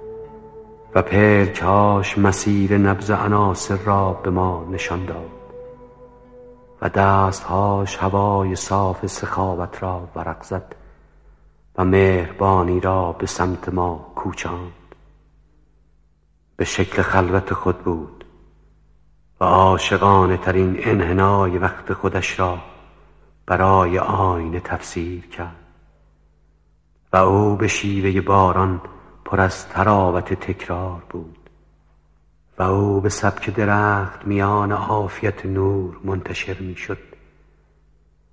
و 0.95 1.01
پلکهاش 1.01 2.17
مسیر 2.17 2.77
نبز 2.77 3.11
عناصر 3.11 3.77
را 3.77 4.19
به 4.23 4.29
ما 4.29 4.65
نشان 4.71 5.05
داد 5.05 5.29
و 6.81 6.89
دستهاش 6.89 7.97
هوای 7.97 8.55
صاف 8.55 9.05
سخاوت 9.05 9.83
را 9.83 10.01
ورق 10.15 10.43
زد. 10.43 10.78
مهربانی 11.83 12.79
را 12.79 13.11
به 13.11 13.25
سمت 13.25 13.69
ما 13.69 14.11
کوچاند. 14.15 14.71
به 16.59 16.65
شکل 16.65 17.01
خلوت 17.01 17.53
خود 17.53 17.77
بود 17.77 18.25
و 19.39 19.43
عاشقانه 19.43 20.37
ترین 20.37 20.75
انحنای 20.79 21.57
وقت 21.57 21.93
خودش 21.93 22.39
را 22.39 22.59
برای 23.45 23.99
آینه 23.99 24.59
تفسیر 24.59 25.27
کرد 25.27 25.55
و 27.13 27.17
او 27.17 27.55
به 27.55 27.67
شیوه 27.67 28.21
باران 28.21 28.81
پر 29.25 29.41
از 29.41 29.67
تراوت 29.67 30.33
تکرار 30.33 31.03
بود 31.09 31.49
و 32.57 32.63
او 32.63 33.01
به 33.01 33.09
سبک 33.09 33.49
درخت 33.49 34.27
میان 34.27 34.71
عافیت 34.71 35.45
نور 35.45 35.99
منتشر 36.03 36.59
می 36.59 36.75
شد 36.75 36.97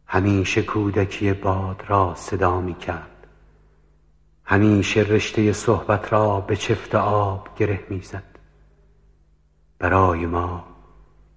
همیشه 0.06 0.62
کودکی 0.62 1.32
باد 1.32 1.84
را 1.88 2.14
صدا 2.16 2.60
می 2.60 2.74
کرد 2.74 3.15
همیشه 4.48 5.00
رشته 5.00 5.52
صحبت 5.52 6.12
را 6.12 6.40
به 6.40 6.56
چفت 6.56 6.94
آب 6.94 7.48
گره 7.56 7.80
می‌زد. 7.90 8.22
برای 9.78 10.26
ما 10.26 10.64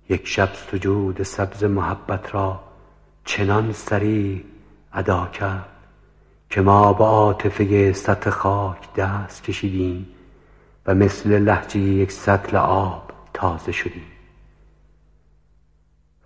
یک 0.09 0.27
شب 0.27 0.49
سجود 0.53 1.23
سبز 1.23 1.63
محبت 1.63 2.35
را 2.35 2.59
چنان 3.25 3.71
سریع 3.73 4.43
ادا 4.93 5.25
کرد 5.25 5.69
که 6.49 6.61
ما 6.61 6.93
با 6.93 7.09
عاطفه 7.09 7.93
سطح 7.93 8.29
خاک 8.29 8.93
دست 8.93 9.43
کشیدیم 9.43 10.07
و 10.85 10.95
مثل 10.95 11.39
لحجه 11.39 11.79
یک 11.79 12.11
سطل 12.11 12.57
آب 12.57 13.11
تازه 13.33 13.71
شدیم. 13.71 14.11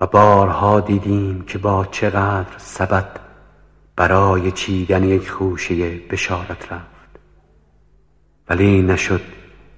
و 0.01 0.07
بارها 0.07 0.79
دیدیم 0.79 1.41
که 1.41 1.57
با 1.57 1.86
چقدر 1.86 2.57
سبد 2.57 3.22
برای 3.96 4.52
چیدن 4.52 5.04
یک 5.04 5.30
خوشه 5.30 5.89
بشارت 6.10 6.72
رفت. 6.72 7.20
ولی 8.50 8.82
نشد 8.82 9.22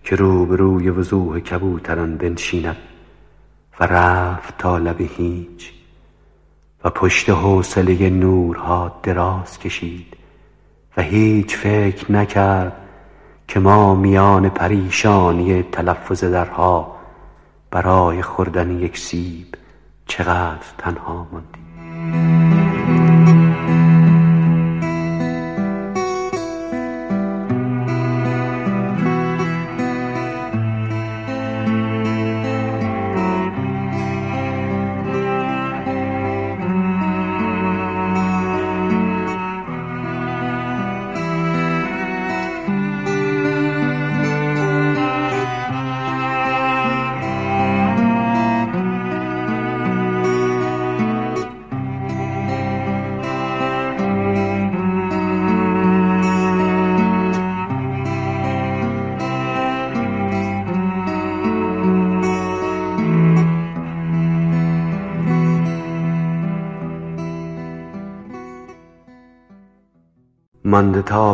که 0.03 0.15
روبروی 0.15 0.89
وضوح 0.89 1.39
کبوتران 1.39 2.17
بنشیند 2.17 2.77
و 3.79 3.83
رفت 3.85 4.57
تا 4.57 4.77
لب 4.77 5.01
هیچ 5.01 5.73
و 6.83 6.89
پشت 6.89 7.29
حوصله 7.29 8.09
نورها 8.09 8.99
دراز 9.03 9.59
کشید 9.59 10.17
و 10.97 11.01
هیچ 11.01 11.55
فکر 11.55 12.11
نکرد 12.11 12.73
که 13.47 13.59
ما 13.59 13.95
میان 13.95 14.49
پریشانی 14.49 15.63
تلفظ 15.63 16.23
درها 16.23 16.95
برای 17.71 18.21
خوردن 18.21 18.79
یک 18.79 18.97
سیب 18.97 19.55
چقدر 20.05 20.65
تنها 20.77 21.27
ماندیم. 21.31 22.64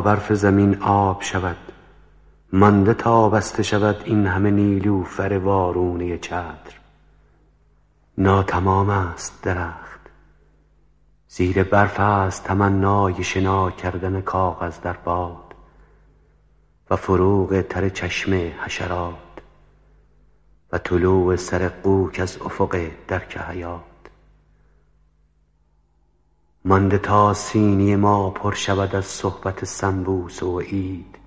برف 0.01 0.33
زمین 0.33 0.81
آب 0.81 1.21
شود. 1.21 1.57
مانده 2.53 2.93
تا 2.93 3.29
بسته 3.29 3.63
شود 3.63 4.01
این 4.05 4.27
همه 4.27 4.51
نیلوفر 4.51 5.39
وارونه 5.43 6.17
چتر. 6.17 6.79
ناتمام 8.17 8.89
است 8.89 9.43
درخت. 9.43 9.99
زیر 11.27 11.63
برف 11.63 11.99
است 11.99 12.43
تمنای 12.43 13.23
شنا 13.23 13.71
کردن 13.71 14.21
کاغذ 14.21 14.79
در 14.79 14.97
باد 14.97 15.55
و 16.89 16.95
فروغ 16.95 17.61
تر 17.61 17.89
چشم 17.89 18.33
حشرات 18.33 19.15
و 20.71 20.77
طلوع 20.77 21.35
سر 21.35 21.69
قوک 21.69 22.19
از 22.19 22.37
افق 22.41 22.87
درک 23.07 23.37
حیات. 23.37 23.90
مانده 26.65 26.97
تا 26.97 27.33
سینی 27.33 27.95
ما 27.95 28.29
پر 28.29 28.53
شود 28.53 28.95
از 28.95 29.05
صحبت 29.05 29.65
سنبوس 29.65 30.43
و 30.43 30.59
عید. 30.59 31.17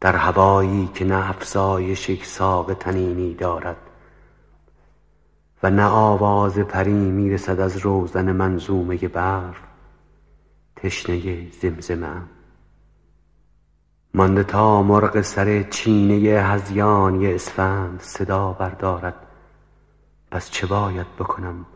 در 0.00 0.16
هوایی 0.16 0.90
که 0.94 1.04
نه 1.04 1.30
افزایش 1.30 2.08
یک 2.08 2.26
ساق 2.26 2.74
تنینی 2.74 3.34
دارد 3.34 3.76
و 5.62 5.70
نه 5.70 5.84
آواز 5.84 6.58
پری 6.58 7.10
می‌رسد 7.10 7.60
از 7.60 7.76
روزن 7.76 8.32
منظومه 8.32 8.96
برف 8.96 9.56
تشنه 10.76 11.50
زمزمه 11.50 12.22
مانده 14.14 14.44
تا 14.44 14.82
مرغ 14.82 15.20
سر 15.20 15.62
چینه 15.62 16.14
هزیانی 16.42 17.34
اسفند 17.34 18.00
صدا 18.00 18.52
بردارد. 18.52 19.26
پس 20.30 20.50
چه 20.50 20.66
باید 20.66 21.06
بکنم؟ 21.18 21.66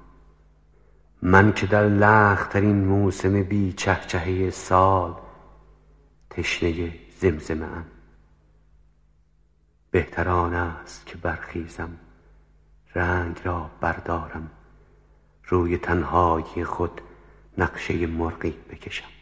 من 1.26 1.52
که 1.52 1.66
در 1.66 1.88
لخترین 1.88 2.84
موسم 2.84 3.42
بی 3.42 3.72
چهچهه 3.72 4.50
سال 4.50 5.14
تشنه 6.30 6.94
زمزمه 7.18 7.64
ام 7.64 7.84
بهتران 9.90 10.54
است 10.54 11.06
که 11.06 11.16
برخیزم 11.16 11.90
رنگ 12.94 13.40
را 13.44 13.70
بردارم 13.80 14.50
روی 15.44 15.78
تنهایی 15.78 16.64
خود 16.64 17.00
نقشه 17.58 18.06
مرغی 18.06 18.54
بکشم. 18.70 19.13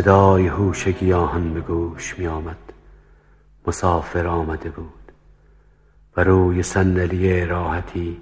صدای 0.00 0.46
هوش 0.46 0.88
گیاهان 0.88 1.54
به 1.54 1.60
گوش 1.60 2.18
می 2.18 2.26
آمد 2.26 2.72
مسافر 3.66 4.26
آمده 4.26 4.70
بود 4.70 5.12
و 6.16 6.24
روی 6.24 6.62
صندلی 6.62 7.44
راحتی 7.44 8.20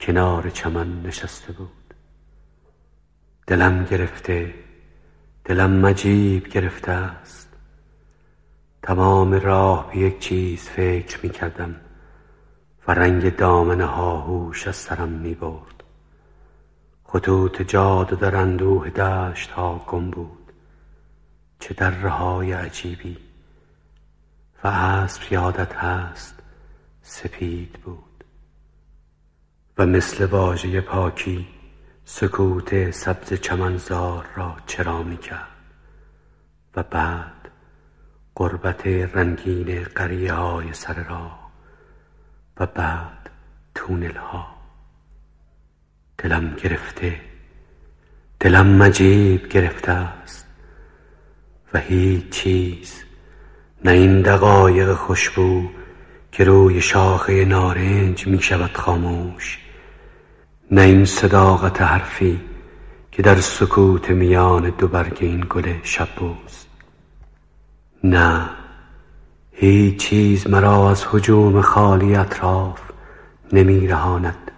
کنار 0.00 0.50
چمن 0.50 1.02
نشسته 1.02 1.52
بود. 1.52 1.94
دلم 3.46 3.84
گرفته 3.84 4.54
دلم 5.44 5.70
مجیب 5.70 6.48
گرفته 6.48 6.92
است. 6.92 7.48
تمام 8.82 9.34
راه 9.34 9.90
به 9.92 9.98
یک 9.98 10.18
چیز 10.18 10.62
فکر 10.68 11.18
می 11.22 11.30
کردم 11.30 11.74
و 12.88 12.92
رنگ 12.92 13.36
دامن 13.36 13.80
هاهوش 13.80 14.68
از 14.68 14.76
سرم 14.76 15.08
می 15.08 15.34
برد 15.34 15.82
خطوط 17.04 17.62
جاده 17.62 18.16
در 18.16 18.36
اندوه 18.36 18.90
دشت 18.90 19.50
ها 19.50 19.84
گم 19.88 20.10
بود. 20.10 20.45
چه 21.60 21.74
در 21.74 21.90
رهای 21.90 22.52
عجیبی. 22.52 23.18
و 24.64 24.68
اسب 24.68 25.32
یادت 25.32 25.74
هست 25.74 26.34
سپید 27.02 27.72
بود. 27.72 28.24
و 29.78 29.86
مثل 29.86 30.24
واژه 30.24 30.80
پاکی 30.80 31.46
سکوت 32.04 32.90
سبز 32.90 33.32
چمنزار 33.32 34.26
را 34.36 34.56
چرا 34.66 35.02
می 35.02 35.16
کرد 35.16 35.48
و 36.76 36.82
بعد 36.82 37.32
قربت 38.34 38.86
رنگین 38.86 39.84
قریه 39.84 40.32
های 40.32 40.72
سر 40.72 40.94
را 40.94 41.30
و 42.56 42.66
بعد 42.66 43.30
تونل 43.74 44.16
ها 44.16 44.56
دلم 46.18 46.54
گرفته 46.54 47.20
دلم 48.40 48.66
مجیب 48.66 49.48
گرفته 49.48 49.92
است. 49.92 50.45
هیچ 51.76 52.28
چیز. 52.30 53.02
نه 53.84 53.90
این 53.90 54.22
دقایق 54.22 54.94
خوشبو 54.94 55.62
که 56.32 56.44
روی 56.44 56.80
شاخه 56.80 57.44
نارنج 57.44 58.26
می 58.26 58.42
شود 58.42 58.76
خاموش. 58.76 59.58
نه 60.70 60.80
این 60.80 61.04
صداقت 61.04 61.82
حرفی 61.82 62.40
که 63.12 63.22
در 63.22 63.40
سکوت 63.40 64.10
میان 64.10 64.70
دو 64.78 64.88
برگ 64.88 65.18
این 65.20 65.46
گل 65.50 65.72
شبوست. 65.82 66.66
نه 68.04 68.50
هیچ 69.52 69.96
چیز 69.96 70.46
مرا 70.46 70.90
از 70.90 71.04
حجوم 71.10 71.60
خالی 71.60 72.16
اطراف 72.16 72.80
نمی 73.52 73.86
رهاند 73.86 74.50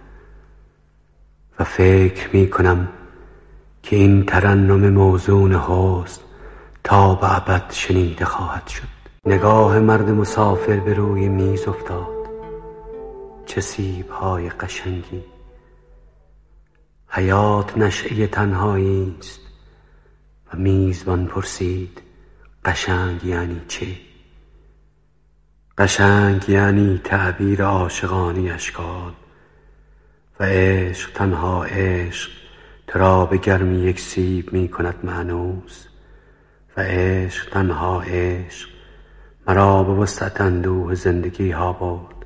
و 1.59 1.63
فکر 1.63 2.29
می 2.33 2.49
کنم 2.49 2.87
که 3.83 3.95
این 3.95 4.25
ترنم 4.25 4.89
موزون 4.89 5.55
حسن 5.55 6.21
تا 6.83 7.15
به 7.15 7.37
ابد 7.37 7.71
شنیده 7.71 8.25
خواهد 8.25 8.67
شد. 8.67 8.87
نگاه 9.25 9.79
مرد 9.79 10.09
مسافر 10.09 10.79
به 10.79 10.93
روی 10.93 11.27
میز 11.29 11.67
افتاد. 11.67 12.29
چه 13.45 13.61
سیب 13.61 14.09
های 14.09 14.49
قشنگی. 14.49 15.23
حیات 17.09 17.77
نشعه 17.77 18.27
تنهایی 18.27 19.15
است. 19.19 19.39
و 20.53 20.57
میزبان 20.57 21.25
پرسید 21.25 22.01
قشنگ 22.65 23.23
یعنی 23.23 23.61
چه؟ 23.67 23.87
قشنگ 25.77 26.49
یعنی 26.49 27.01
تعبیر 27.03 27.63
عاشقانی 27.63 28.51
اشکال 28.51 29.13
و 30.39 30.43
عشق 30.43 31.11
تنها 31.13 31.63
عشق 31.63 32.31
ترا 32.87 33.25
به 33.25 33.37
گرمی 33.37 33.79
یک 33.79 33.99
سیب 33.99 34.53
می 34.53 34.69
کند 34.69 34.95
معنوس. 35.03 35.88
عشق 36.79 37.49
تنها 37.49 38.01
عشق. 38.01 38.69
مرا 39.47 39.83
به 39.83 39.93
وسط 39.93 40.41
اندوه 40.41 40.95
زندگی 40.95 41.51
ها 41.51 41.73
برد. 41.73 42.25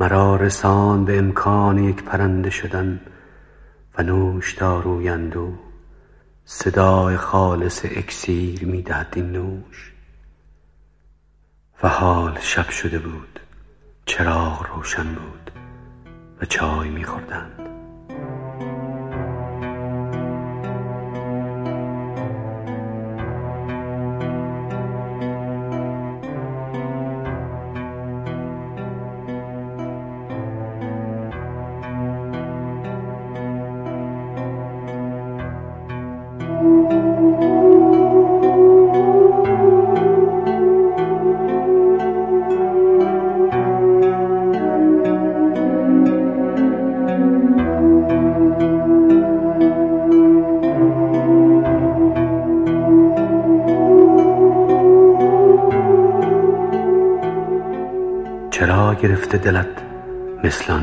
مرا 0.00 0.36
رسان 0.36 1.04
به 1.04 1.18
امکان 1.18 1.78
یک 1.78 2.02
پرنده 2.02 2.50
شدن 2.50 3.00
و 3.98 4.02
نوش 4.02 4.54
داروی 4.54 5.08
اندوه. 5.08 5.58
صدای 6.44 7.16
خالص 7.16 7.84
اکسیر 7.84 8.64
می‌دهد 8.64 9.12
این 9.16 9.32
نوش. 9.32 9.92
و 11.82 11.88
حال 11.88 12.38
شب 12.40 12.68
شده 12.68 12.98
بود. 12.98 13.40
چراغ 14.06 14.66
روشن 14.74 15.14
بود 15.14 15.50
و 16.40 16.44
چای 16.44 16.88
میخوردند 16.88 17.69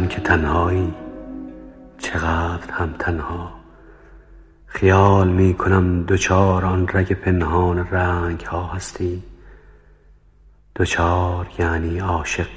که 0.07 0.21
تنهایی 0.21 0.93
چقدر 1.97 2.71
هم 2.71 2.95
تنها. 2.99 3.51
خیال 4.65 5.27
می 5.27 5.53
کنم 5.53 6.03
دوچار 6.03 6.65
آن 6.65 6.87
رگ 6.93 7.13
پنهان 7.13 7.87
رنگ 7.87 8.41
ها 8.41 8.67
هستی. 8.67 9.23
دوچار 10.75 11.47
یعنی 11.59 11.99
عاشق. 11.99 12.47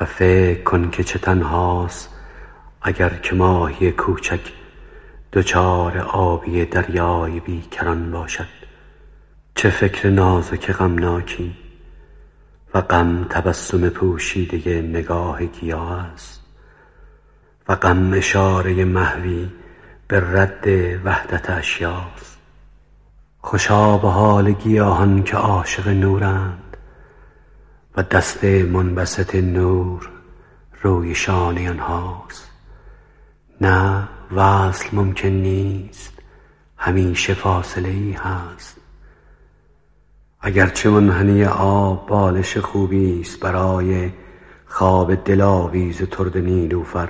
و 0.00 0.04
فکر 0.04 0.62
کن 0.62 0.90
که 0.90 1.04
چه 1.04 1.18
تنهاست 1.18 2.08
اگر 2.82 3.08
که 3.08 3.34
ماهی 3.34 3.92
کوچک 3.92 4.52
دوچار 5.32 5.98
آبی 5.98 6.64
دریای 6.64 7.40
بیکران 7.40 8.10
باشد. 8.10 8.48
چه 9.54 9.70
فکر 9.70 10.10
نازک 10.10 10.72
غمناکی 10.72 11.61
و 12.74 12.80
غم 12.80 13.24
تبسم 13.24 13.88
پوشیده 13.88 14.82
نگاه 14.82 15.44
گیاه 15.46 15.92
است 15.92 16.40
و 17.68 17.76
غم 17.76 18.12
اشاره 18.12 18.84
محوی 18.84 19.50
به 20.08 20.20
رد 20.20 20.66
وحدت 21.04 21.50
اشیاست. 21.50 22.38
خوشا 23.38 23.98
به 23.98 24.08
حال 24.08 24.52
گیاهان 24.52 25.22
که 25.22 25.36
عاشق 25.36 25.88
نورند 25.88 26.76
و 27.96 28.02
دست 28.02 28.44
منبسط 28.44 29.34
نور 29.34 30.10
روی 30.82 31.14
شانه 31.14 31.70
آنهاست. 31.70 32.50
نه 33.60 34.08
وصل 34.36 34.88
ممکن 34.92 35.28
نیست 35.28 36.12
همیشه 36.76 37.34
فاصله 37.34 37.88
ای 37.88 38.12
هست. 38.12 38.81
اگرچه 40.44 40.90
منحنی 40.90 41.44
آب 41.44 42.06
بالش 42.06 42.56
خوبی 42.56 43.20
است 43.20 43.40
برای 43.40 44.10
خواب 44.66 45.14
دلاویز 45.14 46.02
ترد 46.02 46.38
نیلوفر 46.38 47.08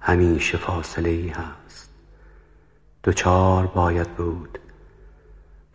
همیشه 0.00 0.58
فاصله 0.58 1.10
ای 1.10 1.28
هست. 1.28 1.90
دوچار 3.02 3.66
باید 3.66 4.08
بود. 4.08 4.58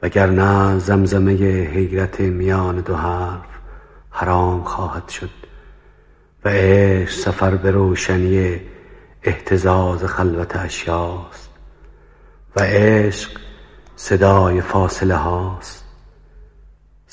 وگرنه 0.01 0.79
زمزمه 0.79 1.33
حیرت 1.63 2.21
میان 2.21 2.81
دو 2.81 2.95
حرف 2.95 3.49
حرام 4.11 4.63
خواهد 4.63 5.09
شد 5.09 5.29
و 6.45 6.49
عشق 6.49 7.11
سفر 7.11 7.55
به 7.55 7.71
روشنی 7.71 8.61
اهتزاز 9.23 10.03
خلوت 10.03 10.55
اشیاست 10.55 11.49
و 12.55 12.61
عشق 12.61 13.39
صدای 13.95 14.61
فاصله 14.61 15.15
هاست. 15.15 15.84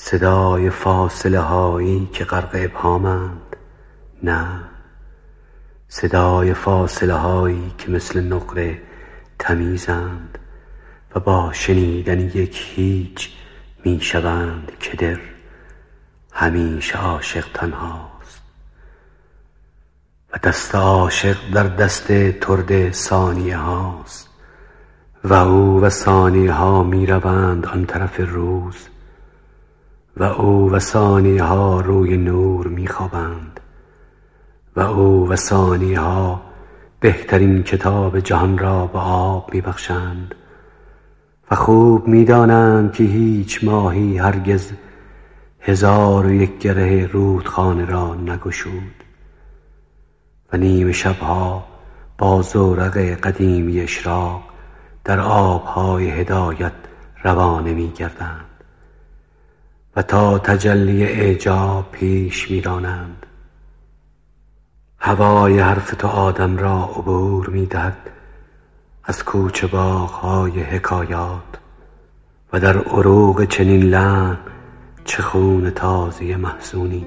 صدای 0.04 0.70
فاصله 0.70 1.40
هایی 1.40 2.08
که 2.12 2.24
غرق 2.24 2.50
ابهامند. 2.54 3.56
نه. 4.22 4.46
صدای 5.88 6.54
فاصله 6.54 7.14
هایی 7.14 7.72
که 7.78 7.90
مثل 7.90 8.20
نقره 8.20 8.82
تمیزند 9.38 10.38
و 11.14 11.20
با 11.20 11.52
شنیدن 11.52 12.20
یک 12.20 12.72
هیچ 12.74 13.30
می 13.84 14.00
شوند 14.00 14.72
که 14.80 14.96
در 14.96 15.20
همیشه 16.32 16.98
عاشق 16.98 17.46
تنهاست. 17.54 18.42
و 20.32 20.38
دست 20.38 20.74
عاشق 20.74 21.36
در 21.54 21.66
دست 21.66 22.32
ترد 22.32 22.92
ثانیه 22.92 23.56
هاست 23.56 24.28
و 25.24 25.34
او 25.34 25.80
و 25.80 25.88
ثانیه 25.88 26.52
ها 26.52 26.82
می 26.82 27.06
روند 27.06 27.66
آن 27.66 27.86
طرف 27.86 28.20
روز. 28.20 28.88
و 30.16 30.22
او 30.22 30.70
و 30.70 30.78
ثانیه 30.78 31.42
ها 31.42 31.80
روی 31.80 32.16
نور 32.16 32.68
می 32.68 32.86
خوابند 32.86 33.60
و 34.76 34.80
او 34.80 35.28
و 35.28 35.36
ثانیه 35.36 36.00
ها 36.00 36.42
بهترین 37.00 37.62
کتاب 37.62 38.20
جهان 38.20 38.58
را 38.58 38.86
به 38.86 38.98
آب 38.98 39.54
می 39.54 39.60
بخشند 39.60 40.34
و 41.50 41.54
خوب 41.54 42.08
می 42.08 42.24
دانند 42.24 42.92
که 42.92 43.04
هیچ 43.04 43.64
ماهی 43.64 44.18
هرگز 44.18 44.72
هزار 45.60 46.26
و 46.26 46.32
یک 46.32 46.58
گره 46.58 47.06
رودخانه 47.06 47.84
را 47.84 48.14
نگشود. 48.14 49.04
و 50.52 50.56
نیمه 50.56 50.92
شبها 50.92 51.64
با 52.18 52.42
زورق 52.42 52.96
قدیمی 52.98 53.80
اشراق 53.80 54.42
در 55.04 55.20
آبهای 55.20 56.10
هدایت 56.10 56.72
روانه 57.24 57.72
می 57.72 57.90
گردند 57.90 58.51
و 59.96 60.02
تا 60.02 60.38
تجلی 60.38 61.04
اعجاب 61.04 61.90
پیش 61.92 62.50
می 62.50 62.60
رانند 62.60 63.26
هوای 64.98 65.60
حرف 65.60 65.94
تو 65.94 66.08
آدم 66.08 66.56
را 66.56 66.84
عبور 66.84 67.50
می 67.50 67.66
دهد 67.66 68.10
از 69.04 69.24
کوچه 69.24 69.66
باغهای 69.66 70.60
حکایات 70.62 71.58
و 72.52 72.60
در 72.60 72.78
عروق 72.78 73.44
چنین 73.44 73.82
لحن 73.82 74.38
چه 75.04 75.22
خون 75.22 75.70
تازه 75.70 76.36
محزونی. 76.36 77.06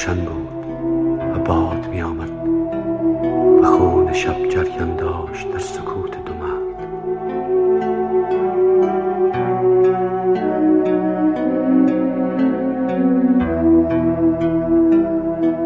روشن 0.00 0.24
بود 0.24 0.64
و 1.36 1.38
باد 1.38 1.88
می 1.88 2.02
آمد 2.02 2.30
و 3.62 3.66
خون 3.66 4.12
شب 4.12 4.48
جریان 4.48 4.96
داشت 4.96 5.52
در 5.52 5.58
سکوت 5.58 6.24
دو 6.24 6.34
مرد. 6.34 6.60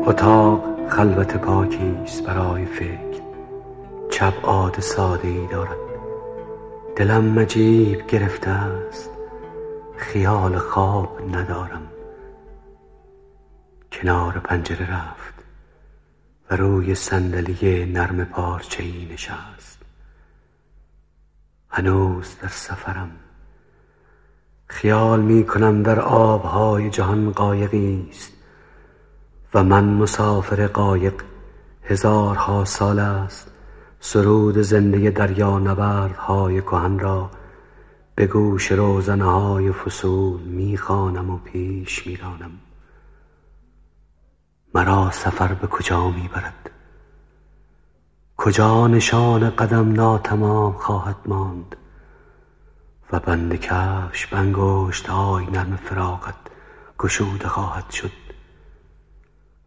اتاق 0.07 0.65
خلوت 0.89 1.37
پاکی 1.37 1.99
است 2.03 2.27
برای 2.27 2.65
فکر. 2.65 3.23
چپ 4.11 4.35
عاد 4.43 4.81
ساده 4.81 5.29
ای 5.29 5.47
دارد. 5.47 5.79
دلم 6.97 7.25
مجیب 7.25 8.07
گرفته 8.07 8.51
است. 8.51 9.11
خیال 9.97 10.59
خواب 10.59 11.09
ندارم. 11.33 11.94
کنار 14.05 14.39
پنجره 14.39 14.93
رفت 14.93 15.35
و 16.51 16.57
روی 16.57 16.95
صندلی 16.95 17.85
نرم 17.85 18.25
پارچه 18.25 18.83
ای 18.83 19.09
نشست. 19.13 19.83
هنوز 21.71 22.37
در 22.43 22.49
سفرم. 22.49 23.11
خیال 24.67 25.21
می 25.21 25.47
کنم 25.47 25.83
در 25.83 26.01
آبهای 26.01 26.91
جهان 26.91 27.31
قایقی 27.31 28.09
است 28.11 28.33
و 29.55 29.65
من 29.65 29.85
مسافر 29.85 30.67
قایق 30.67 31.15
هزارها 31.83 32.65
سال 32.65 32.99
است. 32.99 33.51
سرود 34.01 34.59
زنده 34.59 35.11
دریا 35.11 35.59
نبردهای 35.59 36.61
کهن 36.61 36.99
را 36.99 37.31
به 38.15 38.27
گوش 38.27 38.73
روزنه 38.73 39.25
های 39.25 39.73
فصول 39.73 40.41
می 40.43 40.77
خوانم 40.77 41.31
و 41.31 41.39
پیش 41.39 42.07
می 42.07 42.17
رانم 42.17 42.51
مرا 44.77 45.11
سفر 45.11 45.55
به 45.55 45.67
کجا 45.67 46.11
می 46.11 46.29
برد 46.29 46.71
کجا 48.37 48.87
نشان 48.87 49.51
قدم 49.51 49.93
ناتمام 49.93 50.73
خواهد 50.73 51.17
ماند؟ 51.27 51.77
و 53.13 53.21
بند 53.21 53.55
کفش 53.55 54.27
به 54.27 54.37
انگشت 54.37 55.09
های 55.09 55.47
نرم 55.47 55.77
فراغت 55.77 56.35
گشوده 56.99 57.49
خواهد 57.49 57.91
شد. 57.91 58.11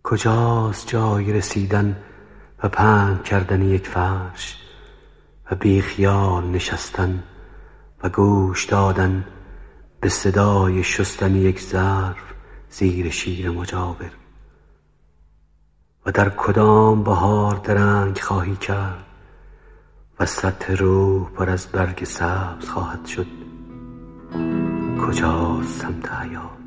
کجاست 0.03 0.87
جای 0.87 1.33
رسیدن 1.33 2.03
و 2.63 2.69
پهن 2.69 3.17
کردن 3.23 3.61
یک 3.61 3.87
فرش 3.87 4.57
و 5.51 5.55
بی 5.55 5.81
خیال 5.81 6.47
نشستن 6.47 7.23
و 8.03 8.09
گوش 8.09 8.65
دادن 8.65 9.25
به 10.01 10.09
صدای 10.09 10.83
شستن 10.83 11.35
یک 11.35 11.61
ظرف 11.61 12.33
زیر 12.69 13.09
شیر 13.09 13.49
مجاور؟ 13.49 14.11
و 16.07 16.11
در 16.11 16.29
کدام 16.29 17.03
بهار 17.03 17.55
درنگ 17.63 18.19
خواهی 18.19 18.55
کرد 18.55 19.05
و 20.19 20.25
سطح 20.25 20.73
روح 20.73 21.29
پر 21.29 21.49
از 21.49 21.67
برگ 21.67 22.03
سبز 22.03 22.69
خواهد 22.69 23.05
شد. 23.05 23.27
کجا 25.01 25.61
سمت 25.63 26.11
حیات؟ 26.11 26.57